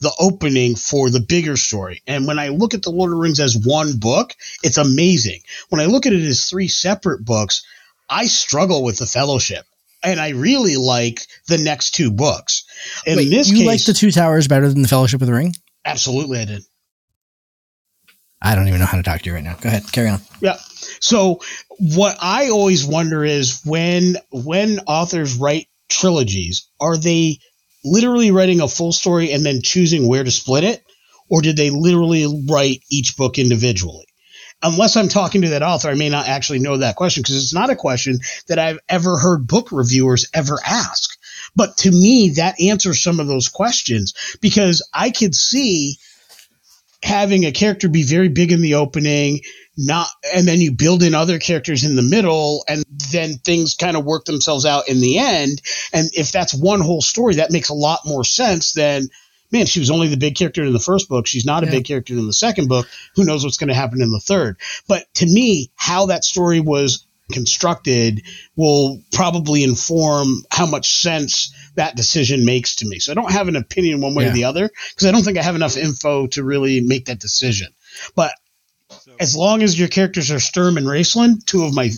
[0.00, 2.02] the opening for the bigger story.
[2.06, 5.40] And when I look at the Lord of the Rings as one book, it's amazing.
[5.68, 7.64] When I look at it as three separate books,
[8.08, 9.64] I struggle with the Fellowship.
[10.02, 12.64] And I really like the next two books.
[13.04, 15.54] In Wait, this you like the Two Towers better than the Fellowship of the Ring?
[15.84, 16.62] absolutely I did.
[18.40, 19.56] I don't even know how to talk to you right now.
[19.60, 20.20] Go ahead, carry on.
[20.40, 20.56] Yeah.
[21.00, 21.40] So
[21.78, 27.38] what I always wonder is when when authors write trilogies, are they
[27.84, 30.84] literally writing a full story and then choosing where to split it,
[31.28, 34.06] or did they literally write each book individually?
[34.62, 37.54] Unless I'm talking to that author, I may not actually know that question because it's
[37.54, 41.10] not a question that I've ever heard book reviewers ever ask.
[41.54, 45.98] But to me, that answers some of those questions because I could see
[47.02, 49.40] having a character be very big in the opening,
[49.76, 53.96] not, and then you build in other characters in the middle, and then things kind
[53.96, 55.62] of work themselves out in the end.
[55.92, 59.08] And if that's one whole story, that makes a lot more sense than,
[59.50, 61.26] man, she was only the big character in the first book.
[61.26, 61.72] She's not a Yeah.
[61.72, 62.88] big character in the second book.
[63.14, 64.56] Who knows what's going to happen in the third?
[64.86, 68.22] But to me, how that story was constructed
[68.56, 72.98] will probably inform how much sense that decision makes to me.
[72.98, 74.30] So I don't have an opinion one way Yeah.
[74.30, 77.18] or the other because I don't think I have enough info to really make that
[77.20, 77.68] decision.
[78.14, 78.32] But
[79.20, 81.90] as long as your characters are Sturm and Raistlin, two of my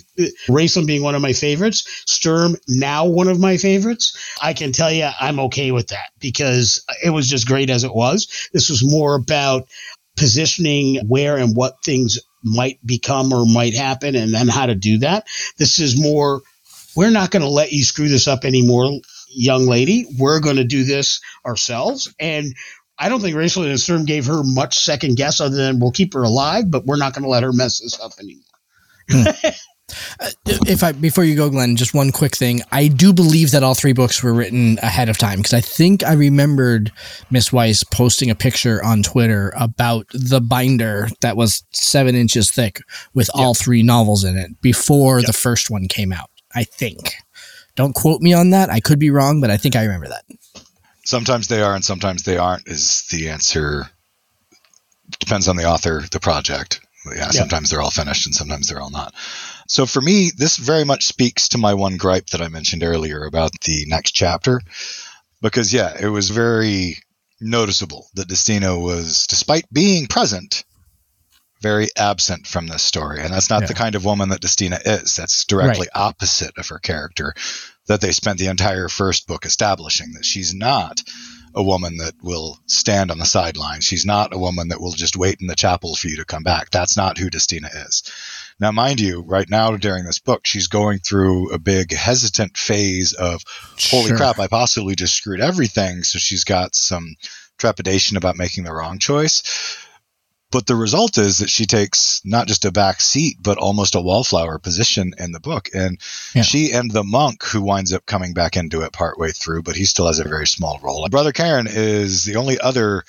[0.47, 4.91] Raistlin being one of my favorites, Sturm now one of my favorites, I can tell
[4.91, 8.49] you I'm okay with that because it was just great as it was.
[8.53, 9.67] This was more about
[10.17, 14.99] positioning where and what things might become or might happen and then how to do
[14.99, 15.27] that.
[15.57, 16.41] This is more
[16.95, 18.99] we're not going to let you screw this up anymore,
[19.29, 20.05] young lady.
[20.17, 22.13] We're going to do this ourselves.
[22.19, 22.53] And
[23.01, 26.13] I don't think Rachel and Sturm gave her much second guess other than we'll keep
[26.13, 28.43] her alive, but we're not going to let her mess this up anymore.
[29.09, 29.49] Hmm.
[30.21, 32.61] Uh, if I before you go, Glenn, just one quick thing.
[32.71, 36.01] I do believe that all three books were written ahead of time because I think
[36.01, 36.93] I remembered
[37.29, 42.79] Miss Weis posting a picture on Twitter about the binder that was seven inches thick
[43.13, 46.29] with all three novels in it before the first one came out.
[46.55, 47.15] I think.
[47.75, 48.69] Don't quote me on that.
[48.69, 50.23] I could be wrong, but I think I remember that.
[51.11, 53.89] Sometimes they are and sometimes they aren't is the answer.
[55.19, 56.79] Depends on the author, the project.
[57.13, 59.13] Yeah, sometimes they're all finished and sometimes they're all not.
[59.67, 63.25] So for me, this very much speaks to my one gripe that I mentioned earlier
[63.25, 64.61] about the next chapter.
[65.41, 66.95] Because yeah, it was very
[67.41, 70.63] noticeable that Destina was, despite being present,
[71.61, 73.19] very absent from this story.
[73.19, 73.67] And that's not Yeah.
[73.67, 75.17] the kind of woman that Destina is.
[75.17, 77.33] That's directly opposite of her character
[77.87, 81.01] that they spent the entire first book establishing that she's not
[81.53, 83.83] a woman that will stand on the sidelines.
[83.83, 86.43] She's not a woman that will just wait in the chapel for you to come
[86.43, 86.69] back.
[86.69, 88.03] That's not who Destina is.
[88.59, 93.11] Now, mind you, right now during this book, she's going through a big hesitant phase
[93.13, 93.41] of,
[93.89, 94.17] holy Sure.
[94.17, 96.03] crap, I possibly just screwed everything.
[96.03, 97.15] So she's got some
[97.57, 99.43] trepidation about making the wrong choice.
[100.51, 104.01] But the result is that she takes not just a back seat, but almost a
[104.01, 105.69] wallflower position in the book.
[105.73, 105.99] And
[106.33, 106.41] Yeah.
[106.43, 109.85] she and the monk who winds up coming back into it partway through, but he
[109.85, 111.07] still has a very small role.
[111.09, 113.03] Brother Kairn is the only other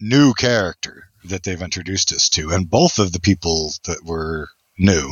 [0.00, 2.50] new character that they've introduced us to.
[2.50, 4.48] And both of the people that were
[4.78, 5.08] new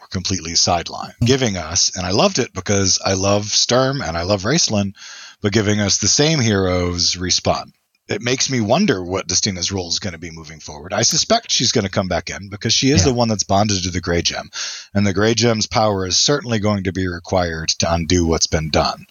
[0.00, 1.24] were completely sidelined, hmm.
[1.26, 4.94] giving us, and I loved it because I love Sturm and I love Raistlin,
[5.40, 7.72] but giving us the same heroes respawn
[8.12, 10.92] it makes me wonder what Destina's role is going to be moving forward.
[10.92, 13.08] I suspect she's going to come back in because she is Yeah.
[13.10, 14.50] the one that's bonded to the Grey Gem,
[14.94, 18.70] and the Grey Gem's power is certainly going to be required to undo what's been
[18.70, 19.06] done,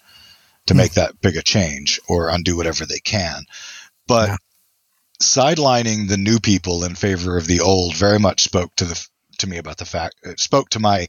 [0.68, 3.44] to make that big a change or undo whatever they can.
[4.08, 4.38] But Yeah.
[5.22, 9.48] sidelining the new people in favor of the old very much spoke to the to
[9.48, 11.08] me about the fact it spoke to my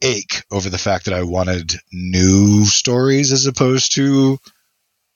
[0.00, 4.38] ache over the fact that I wanted new stories as opposed to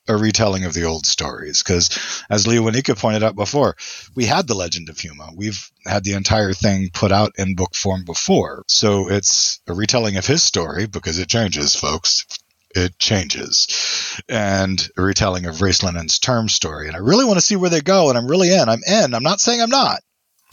[0.09, 1.63] a retelling of the old stories.
[1.63, 3.77] Because, as Leo Wanika pointed out before,
[4.15, 5.35] we had the Legend of Huma.
[5.35, 8.65] We've had the entire thing put out in book form before.
[8.69, 12.27] So it's a retelling of his story because it changes, folks.
[12.75, 14.21] It changes.
[14.29, 16.89] And a retelling of Raistlin's term story.
[16.89, 18.69] And I really want to see where they go, and I'm really in.
[18.69, 19.15] I'm in.
[19.15, 20.01] I'm not saying I'm not.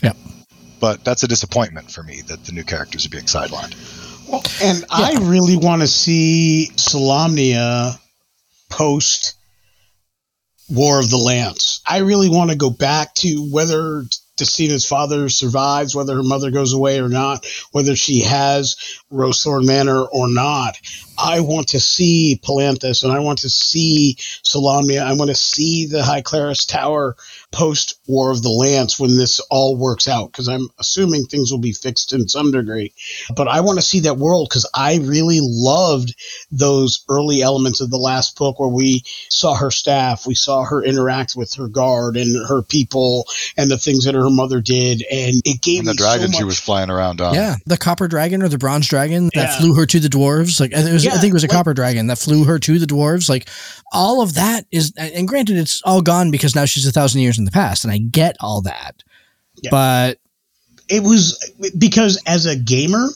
[0.02, 0.18] Yep.
[0.80, 3.76] But that's a disappointment for me that the new characters are being sidelined.
[4.28, 8.00] Well, And I really want to see Solamnia
[8.70, 9.36] post
[10.70, 11.82] War of the Lance.
[11.88, 14.06] I really want to go back to whether
[14.38, 18.76] Destina's father survives, whether her mother goes away or not, whether she has
[19.12, 20.78] Rosethorn Manor or not.
[21.18, 25.04] I want to see Palanthas and I want to see Solamnia.
[25.04, 27.16] I want to see the High Clerist Tower
[27.52, 31.60] post War of the Lance when this all works out because I'm assuming things will
[31.60, 32.94] be fixed in some degree.
[33.36, 36.16] But I want to see that world because I really loved
[36.52, 40.84] those early elements of the last book where we saw her staff, we saw her
[40.84, 45.04] interact with her guard and her people and the things that her mother did.
[45.12, 47.36] And it gave And the me so dragon she much- was flying around on.
[47.36, 49.60] Yeah, the copper dragon or the bronze dragon that Yeah.
[49.60, 50.60] flew her to the dwarves.
[50.60, 52.60] Like it was, I Yeah, think it was a like- copper dragon that flew her
[52.60, 53.30] to the dwarves.
[53.30, 53.50] Like
[53.92, 57.38] all of that is, and granted, it's all gone because now she's a thousand years
[57.38, 59.04] in the past, and I get all that.
[59.62, 59.70] Yeah.
[59.72, 60.20] But
[60.90, 61.38] it was
[61.78, 63.08] because as a gamer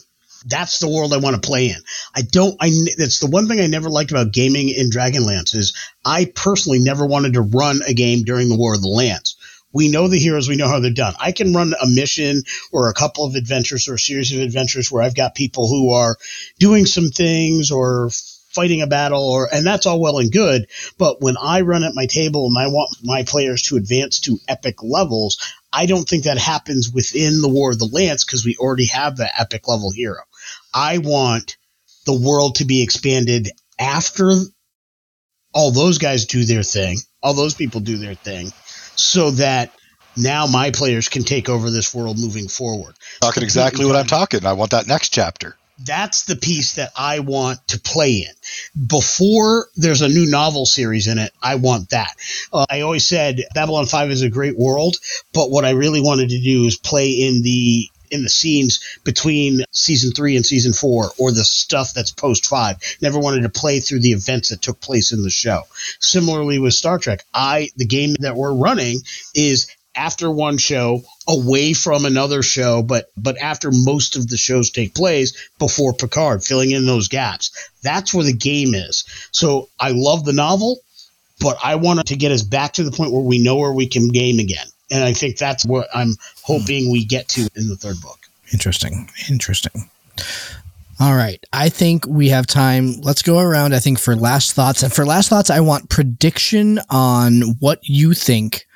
[0.46, 1.76] that's the world i want to play in
[2.16, 5.76] i don't i that's the one thing i never liked about gaming in dragonlance is
[6.06, 9.36] i personally never wanted to run a game during the war of the lance
[9.74, 12.42] we know the heroes we know how they're done i can run a mission
[12.72, 15.92] or a couple of adventures or a series of adventures where i've got people who
[15.92, 16.18] are
[16.60, 18.10] doing some things or
[18.50, 20.66] fighting a battle or and that's all well and good
[20.98, 24.40] but when i run at my table and i want my players to advance to
[24.48, 25.38] epic levels
[25.72, 29.16] I don't think that happens within the War of the Lance because we already have
[29.16, 30.24] the epic level hero.
[30.74, 31.58] I want
[32.06, 34.32] the world to be expanded after
[35.54, 38.52] all those guys do their thing, all those people do their thing,
[38.98, 39.72] so that
[40.18, 42.96] now my players can take over this world moving forward.
[43.22, 44.46] Talking exactly what I'm talking.
[44.46, 45.56] I want that next chapter.
[45.80, 48.88] That's the piece that I want to play in.
[48.88, 52.16] Before there's a new novel series in it, I want that.
[52.52, 54.98] Uh, I always said Babylon 5 is a great world,
[55.34, 59.62] but what I really wanted to do is play in the in the scenes between
[59.72, 62.78] season 3 and season 4 or the stuff that's post 5.
[63.02, 65.64] Never wanted to play through the events that took place in the show.
[66.00, 69.02] Similarly with Star Trek, I the game that we're running
[69.36, 74.70] is after one show away from another show but but after most of the shows
[74.70, 79.92] take place before Picard filling in those gaps that's where the game is so I
[79.96, 80.80] love the novel
[81.40, 83.88] but I want to get us back to the point where we know where we
[83.88, 87.76] can game again and I think that's what I'm hoping we get to in the
[87.76, 89.90] third book interesting, interesting.
[91.00, 92.94] All right, I think we have time.
[93.02, 93.76] Let's go around.
[93.76, 98.16] I think for last thoughts, and for last thoughts, I want prediction on what you
[98.16, 98.67] think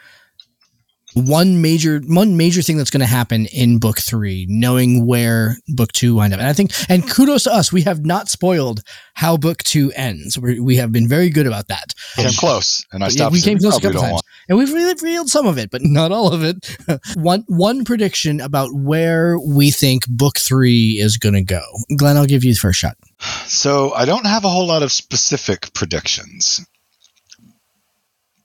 [1.14, 5.91] one major one major thing that's going to happen in book three, knowing where book
[5.91, 6.39] two wind up.
[6.39, 8.82] And I think, and kudos to us, we have not spoiled
[9.14, 10.38] how book two ends.
[10.38, 11.93] we we have been very good about that.
[12.16, 13.34] Came um, close, and I stopped.
[13.34, 15.82] we came close a couple times, want- and we've really revealed some of it, but
[15.84, 16.78] not all of it.
[17.16, 21.62] one one prediction about where we think book three is going to go.
[21.97, 22.97] Glenn, I'll give you the first shot.
[23.45, 26.66] So I don't have a whole lot of specific predictions.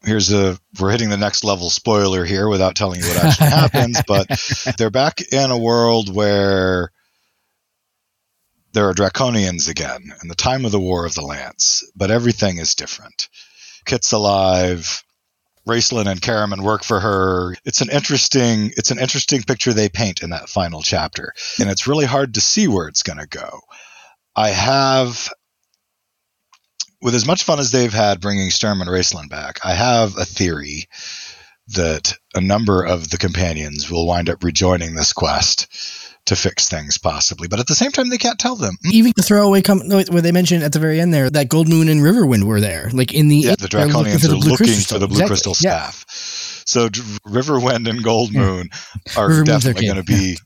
[0.07, 4.00] Here's a we're hitting the next level spoiler here without telling you what actually happens,
[4.07, 4.28] but
[4.78, 6.92] they're back in a world where
[8.72, 12.59] there are draconians again in the time of the war of the lance, but everything
[12.59, 13.28] is different.
[13.84, 15.02] Kit's alive.
[15.66, 17.57] Raistlin and Caramon work for her.
[17.64, 21.32] It's an interesting it's an interesting picture they paint in that final chapter.
[21.59, 23.61] And it's really hard to see where it's going to go.
[24.36, 25.32] I have,
[27.07, 30.24] with as much fun as they've had bringing Sturm and Raistlin back, I have a
[30.24, 30.88] theory
[31.68, 35.68] that a number of the companions will wind up rejoining this quest
[36.26, 37.46] to fix things, possibly.
[37.46, 38.74] But at the same time, they can't tell them.
[38.84, 38.90] Hmm?
[38.92, 41.88] Even the throwaway com- no, where they mentioned at the very end there that Goldmoon
[41.88, 45.07] and Riverwind were there, like in the Yeah, the Draconians are looking crystal for the
[45.07, 45.28] blue Exactly.
[45.28, 45.90] crystal Yeah.
[45.90, 46.62] staff.
[46.66, 48.40] So Riverwind and Gold Yeah.
[48.40, 48.68] Moon
[49.16, 50.38] are Riverwind's their definitely going to be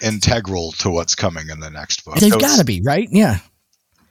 [0.00, 2.14] integral to what's coming in the next book.
[2.20, 3.08] They've So got to be right.
[3.10, 3.38] Yeah,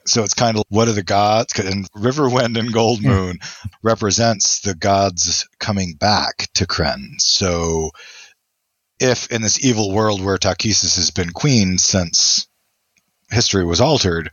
[0.06, 1.58] so it's kind of what are the gods?
[1.60, 3.08] And riverwind and gold hmm.
[3.08, 3.40] moon
[3.82, 7.92] represents the gods coming back to Krynn so
[9.00, 12.48] if in this evil world where Takhisis has been queen since
[13.30, 14.30] history was altered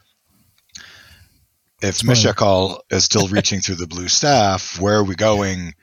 [1.83, 1.99] if.
[1.99, 5.75] Mishakal is still reaching through the blue staff where are we going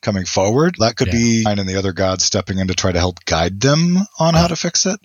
[0.00, 0.74] coming forward?
[0.78, 1.12] That could Yeah.
[1.12, 4.48] be and the other gods stepping in to try to help guide them on how
[4.48, 5.00] to fix it.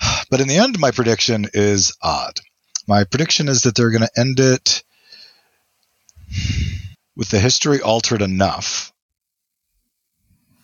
[0.30, 2.40] But in the end my prediction is odd
[2.86, 4.82] my prediction is that they're going to end it
[7.16, 8.92] with the history altered enough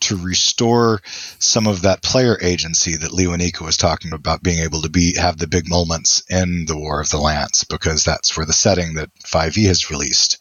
[0.00, 1.00] to restore
[1.38, 5.38] some of that player agency that Leonika was talking about being able to be have
[5.38, 9.10] the big moments in the War of the Lance because that's where the setting that
[9.24, 10.38] 5e has released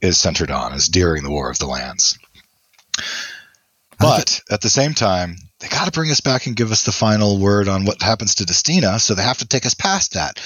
[0.00, 2.18] is centered on is during the War of the Lance.
[3.98, 6.92] But at the same time, they got to bring us back and give us the
[6.92, 10.40] final word on what happens to Destina, so they have to take us past that.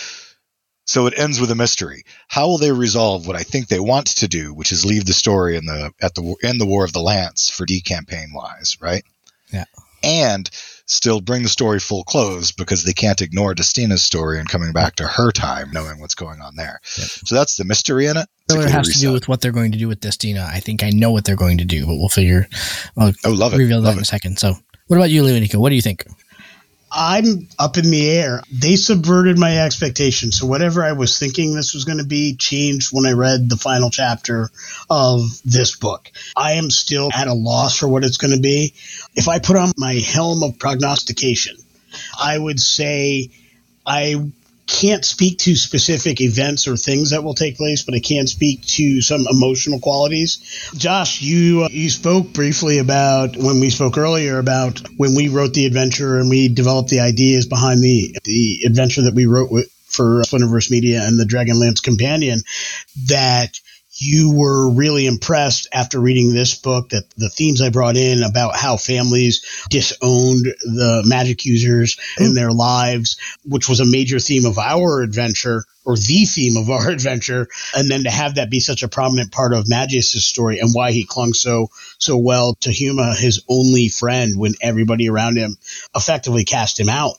[0.87, 2.05] So it ends with a mystery.
[2.29, 5.15] How will they resolve what I think they want to do, which is leave the
[5.15, 8.77] story in the at the in the War of the Lance for D campaign wise,
[8.81, 9.03] right?
[9.51, 9.65] Yeah.
[10.03, 10.51] And
[10.87, 14.97] still bring the story full close because they can't ignore Destina's story and coming back
[14.97, 16.79] to her time, knowing what's going on there.
[16.99, 17.09] Yep.
[17.09, 18.29] So that's the mystery in it.
[18.51, 20.47] So it has to do with what they're going to do with Destina.
[20.47, 22.47] I think I know what they're going to do, but we'll figure.
[22.99, 23.59] I'll Oh, love it.
[23.59, 24.07] reveal that Love in a it.
[24.07, 24.39] second.
[24.39, 24.57] So,
[24.87, 25.57] what about you, Leonico?
[25.57, 26.05] What do you think?
[26.97, 28.41] I'm up in the air.
[28.53, 30.39] They subverted my expectations.
[30.39, 33.57] So whatever I was thinking this was going to be changed when I read the
[33.57, 34.49] final chapter
[34.89, 36.13] of this book.
[36.37, 38.75] I am still at a loss for what it's going to be.
[39.17, 41.57] If I put on my helm of prognostication,
[42.21, 43.31] I would say
[43.85, 44.31] I
[44.67, 48.65] can't speak to specific events or things that will take place, but I can speak
[48.67, 50.71] to some emotional qualities.
[50.77, 55.55] Josh, you uh, you spoke briefly about when we spoke earlier about when we wrote
[55.55, 59.71] the adventure and we developed the ideas behind the the adventure that we wrote with,
[59.87, 62.41] for Splinterverse Media and the Dragonlance Companion
[63.07, 63.61] that
[63.97, 68.57] you were really impressed after reading this book that the themes I brought in about
[68.57, 74.59] how families disowned the magic users in their lives, which was a major theme of
[74.59, 78.83] our adventure or the theme of our adventure, and then to have that be such
[78.83, 81.69] a prominent part of Magius's story and why he clung so
[81.99, 85.57] so well to Huma, his only friend, when everybody around him
[85.95, 87.15] effectively cast him out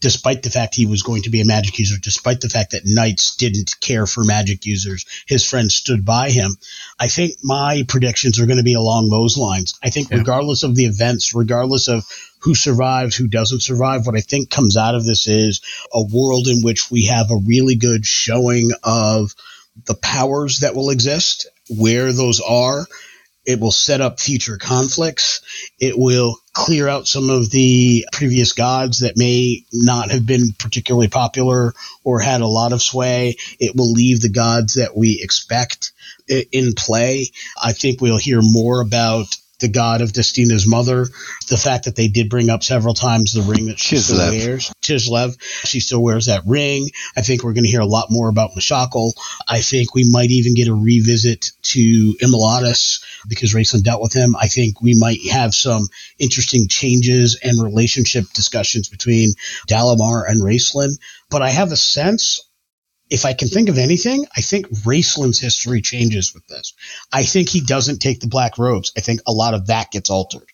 [0.00, 2.82] despite the fact he was going to be a magic user, despite the fact that
[2.84, 6.56] knights didn't care for magic users, his friends stood by him.
[6.98, 9.78] I think my predictions are going to be along those lines.
[9.82, 12.04] I think regardless of the events, regardless of
[12.40, 15.60] who survives, who doesn't survive, what I think comes out of this is
[15.92, 19.34] a world in which we have a really good showing of
[19.86, 22.86] the powers that will exist, where those are.
[23.44, 25.40] It will set up future conflicts.
[25.80, 26.36] It will
[26.68, 31.72] clear out some of the previous gods that may not have been particularly popular
[32.04, 33.34] or had a lot of sway.
[33.58, 35.92] It will leave the gods that we expect
[36.28, 37.30] in play.
[37.58, 41.06] I think we'll hear more about the god of Destina's mother.
[41.48, 44.72] The fact that they did bring up several times the ring that she still wears.
[44.82, 45.40] Chislev.
[45.66, 46.88] She still wears that ring.
[47.16, 49.12] I think we're going to hear a lot more about Mishakal.
[49.48, 54.36] I think we might even get a revisit to Immolatus because Raistlin dealt with him.
[54.36, 55.88] I think we might have some
[56.18, 59.34] interesting changes and relationship discussions between
[59.68, 60.98] Dalamar and Raistlin.
[61.30, 62.47] But I have a sense,
[63.10, 66.74] if I can think of anything, I think Raistlin's history changes with this.
[67.12, 68.92] I think he doesn't take the black robes.
[68.96, 70.48] I think a lot of that gets altered.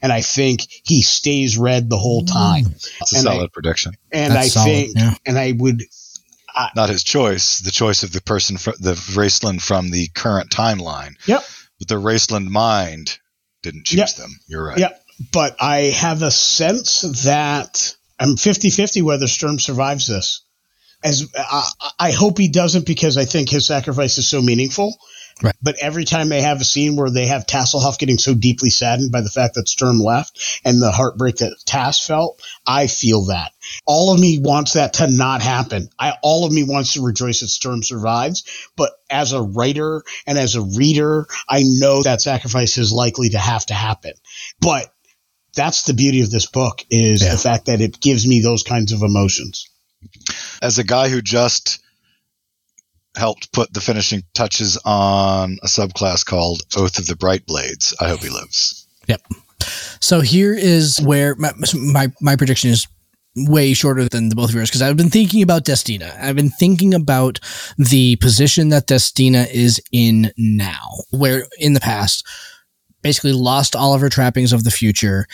[0.00, 2.32] And I think he stays red the whole mm.
[2.32, 2.66] time.
[3.00, 3.94] It's a and I- solid prediction.
[4.12, 5.14] And That's I solid, think, yeah.
[5.26, 5.82] and I would,
[6.74, 11.14] Not his choice, the choice of the person, fr- the Raistlin from the current timeline.
[11.26, 11.44] Yep.
[11.78, 13.18] But the Raistlin mind
[13.62, 14.16] didn't choose Yep.
[14.16, 14.30] them.
[14.46, 14.78] You're right.
[14.78, 15.02] Yep.
[15.32, 20.42] But I have a sense that I'm 50 50 whether Sturm survives this.
[21.04, 21.68] As I,
[21.98, 24.96] I hope he doesn't because I think his sacrifice is so meaningful.
[25.40, 25.54] Right.
[25.62, 29.12] But every time they have a scene where they have Tasselhoff getting so deeply saddened
[29.12, 33.52] by the fact that Sturm left and the heartbreak that Tass felt, I feel that.
[33.86, 35.90] All of me wants that to not happen.
[35.96, 38.42] I all of me wants to rejoice that Sturm survives,
[38.76, 43.38] but as a writer and as a reader, I know that sacrifice is likely to
[43.38, 44.14] have to happen.
[44.60, 44.92] But
[45.54, 47.32] that's the beauty of this book is Yeah.
[47.32, 49.68] the fact that it gives me those kinds of emotions.
[50.62, 51.82] As a guy who just
[53.16, 58.08] helped put the finishing touches on a subclass called Oath of the Bright Blades, I
[58.08, 58.86] hope he lives.
[59.08, 59.22] Yep.
[60.00, 62.86] So here is where my my, my prediction is
[63.46, 66.18] way shorter than the both of yours because I've been thinking about Destina.
[66.20, 67.38] I've been thinking about
[67.76, 72.26] the position that Destina is in now, where in the past
[73.02, 75.26] basically lost all of her trappings of the future.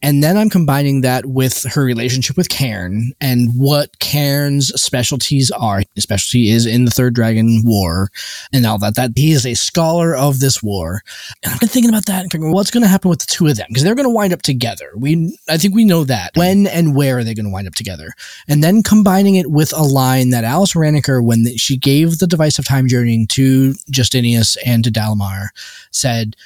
[0.00, 5.82] And then I'm combining that with her relationship with Kairn and what Kairn's specialties are.
[5.94, 8.10] His specialty is in the Third Dragon War
[8.52, 8.94] and all that.
[8.94, 11.02] That he is a scholar of this war.
[11.42, 13.48] And I've been thinking about that and thinking, what's going to happen with the two
[13.48, 13.66] of them?
[13.68, 14.90] Because they're going to wind up together.
[14.94, 16.30] We, I think we know that.
[16.36, 18.12] When and where are they going to wind up together?
[18.46, 22.26] And then combining it with a line that Alice Raniker, when the- she gave the
[22.28, 25.48] device of time journeying to Justinius and to Dalamar,
[25.90, 26.36] said,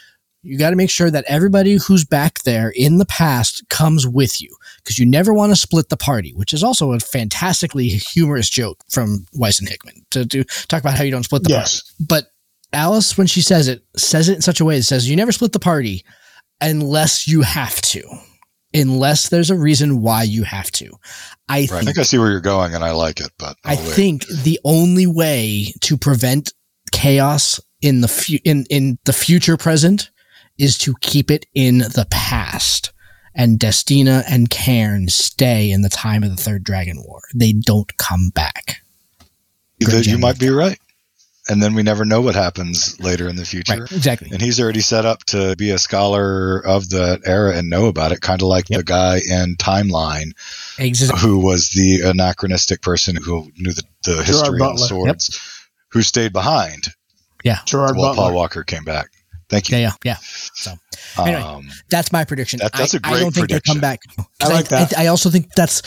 [0.42, 4.40] you got to make sure that everybody who's back there in the past comes with
[4.42, 8.50] you because you never want to split the party, which is also a fantastically humorous
[8.50, 11.80] joke from Weis and Hickman to, to talk about how you don't split the Yes.
[11.82, 12.04] party.
[12.08, 12.26] But
[12.72, 15.30] Alice, when she says it, says it in such a way that says you never
[15.32, 16.04] split the party
[16.60, 18.02] unless you have to,
[18.74, 20.90] unless there's a reason why you have to.
[21.48, 21.62] I Right.
[21.62, 23.30] I think think I see where you're going, and I like it.
[23.38, 23.92] But I I'll wait.
[23.94, 26.52] think the only way to prevent
[26.90, 30.10] chaos in the fu- in in the future present
[30.58, 32.92] is to keep it in the past.
[33.34, 37.22] And Destina and Kairn stay in the time of the Third Dragon War.
[37.34, 38.82] They don't come back.
[39.82, 40.78] Greg that you might be right.
[41.48, 43.80] And then we never know what happens later in the future.
[43.80, 44.28] Right, exactly.
[44.30, 48.12] And he's already set up to be a scholar of that era and know about
[48.12, 50.32] it, kind of like the guy in Timeline
[50.78, 51.18] Exactly.
[51.18, 54.74] who was the anachronistic person who knew the, the history of Butler.
[54.74, 55.40] the swords,
[55.88, 56.88] who stayed behind
[57.42, 59.08] Yeah, Gerard while Paul Walker came back.
[59.52, 59.76] Thank you.
[59.76, 60.16] Yeah, yeah, yeah.
[60.54, 60.72] So
[61.18, 62.58] Anyway, Um, that's my prediction.
[62.60, 63.74] That- that's a great I don't think prediction.
[63.80, 64.00] they come back.
[64.40, 64.98] I like that.
[64.98, 65.82] I, also think that's.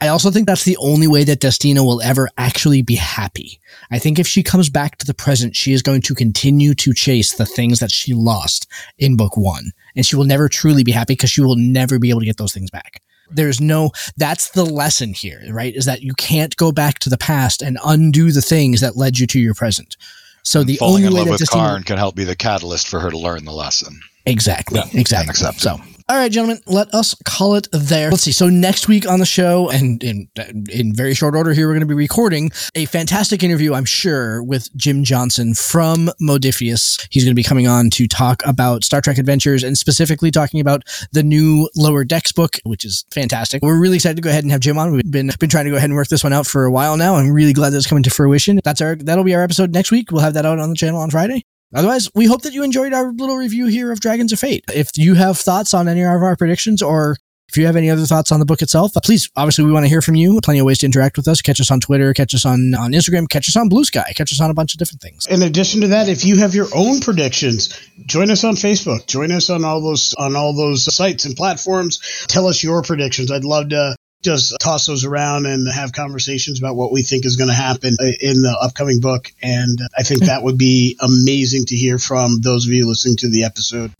[0.00, 3.60] I also think that's the only way that Destina will ever actually be happy.
[3.90, 6.92] I think if she comes back to the present, she is going to continue to
[6.92, 8.66] chase the things that she lost
[8.98, 9.72] in book one.
[9.96, 12.36] And she will never truly be happy because she will never be able to get
[12.36, 13.00] those things back.
[13.30, 15.74] There's no, that's the lesson here, right?
[15.74, 19.18] Is that you can't go back to the past and undo the things that led
[19.18, 19.96] you to your present.
[20.44, 22.88] So the falling only in way love that with Kairn can help be the catalyst
[22.88, 24.00] for her to learn the lesson.
[24.26, 24.80] Exactly.
[24.92, 25.30] Exactly.
[25.30, 25.78] Unacceptable.
[25.78, 28.10] So, all right, gentlemen, let us call it there.
[28.10, 28.32] Let's see.
[28.32, 30.28] So next week on the show, and in
[30.70, 34.42] in very short order here, we're going to be recording a fantastic interview, I'm sure,
[34.42, 37.06] with Jim Johnson from Modiphius.
[37.10, 40.60] He's going to be coming on to talk about Star Trek Adventures and specifically talking
[40.60, 40.82] about
[41.12, 43.62] the new Lower Decks book, which is fantastic.
[43.62, 44.92] We're really excited to go ahead and have Jim on.
[44.92, 46.98] We've been been trying to go ahead and work this one out for a while
[46.98, 47.16] now.
[47.16, 48.60] I'm really glad that it's coming to fruition.
[48.62, 50.12] That's our that'll be our episode next week.
[50.12, 51.44] We'll have that out on the channel on Friday.
[51.74, 54.64] Otherwise, we hope that you enjoyed our little review here of Dragons of Fate.
[54.72, 57.16] If you have thoughts on any of our predictions or
[57.48, 59.88] if you have any other thoughts on the book itself, please, obviously, we want to
[59.88, 60.40] hear from you.
[60.42, 61.42] Plenty of ways to interact with us.
[61.42, 64.32] Catch us on Twitter, catch us on, on Instagram, catch us on Blue Sky, catch
[64.32, 65.26] us on a bunch of different things.
[65.26, 69.06] In addition to that, if you have your own predictions, join us on Facebook.
[69.06, 72.00] Join us on all those on all those sites and platforms.
[72.28, 73.30] Tell us your predictions.
[73.30, 73.94] I'd love to
[74.24, 77.94] just toss those around and have conversations about what we think is going to happen
[78.20, 79.30] in the upcoming book.
[79.42, 83.28] And I think that would be amazing to hear from those of you listening to
[83.28, 83.92] the episode.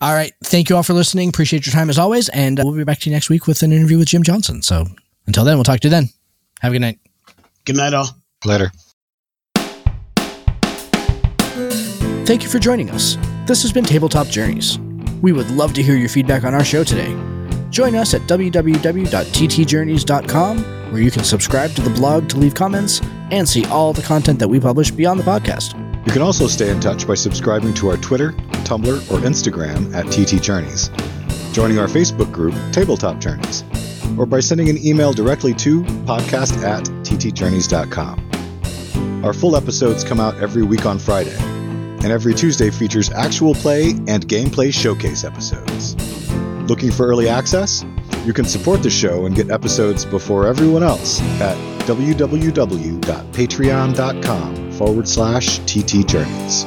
[0.00, 0.32] All right.
[0.42, 1.28] Thank you all for listening.
[1.28, 2.28] Appreciate your time as always.
[2.30, 4.62] And uh, we'll be back to you next week with an interview with Jim Johnson.
[4.62, 4.86] So
[5.26, 6.08] until then, we'll talk to you then.
[6.60, 6.98] Have a good night.
[7.64, 8.08] Good night, all.
[8.44, 8.72] Later.
[12.24, 13.16] Thank you for joining us.
[13.46, 14.78] This has been Tabletop Journeys.
[15.20, 17.14] We would love to hear your feedback on our show today.
[17.70, 20.58] Join us at www.ttjourneys.com,
[20.92, 23.00] where you can subscribe to the blog to leave comments
[23.30, 25.76] and see all the content that we publish beyond the podcast.
[26.06, 28.32] You can also stay in touch by subscribing to our Twitter,
[28.64, 30.88] Tumblr, or Instagram at TT Journeys,
[31.54, 33.62] joining our Facebook group, Tabletop Journeys,
[34.18, 39.24] or by sending an email directly to podcast at ttjourneys.com.
[39.24, 43.90] Our full episodes come out every week on Friday, and every Tuesday features actual play
[44.08, 45.94] and gameplay showcase episodes.
[46.70, 47.84] Looking for early access?
[48.24, 51.56] You can support the show and get episodes before everyone else at
[51.88, 56.64] www.patreon.com forward slash TT Journeys.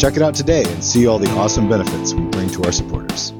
[0.00, 3.32] Check it out today and see all the awesome benefits we bring to our supporters.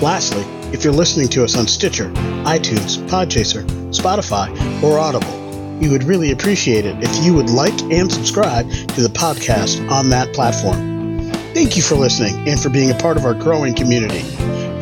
[0.00, 2.08] Lastly, if you're listening to us on Stitcher,
[2.44, 4.48] iTunes, Podchaser, Spotify,
[4.80, 9.10] or Audible, we would really appreciate it if you would like and subscribe to the
[9.12, 11.32] podcast on that platform.
[11.52, 14.22] Thank you for listening and for being a part of our growing community.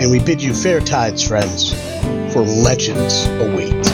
[0.00, 1.74] And we bid you fair tides, friends,
[2.32, 3.89] for legends await.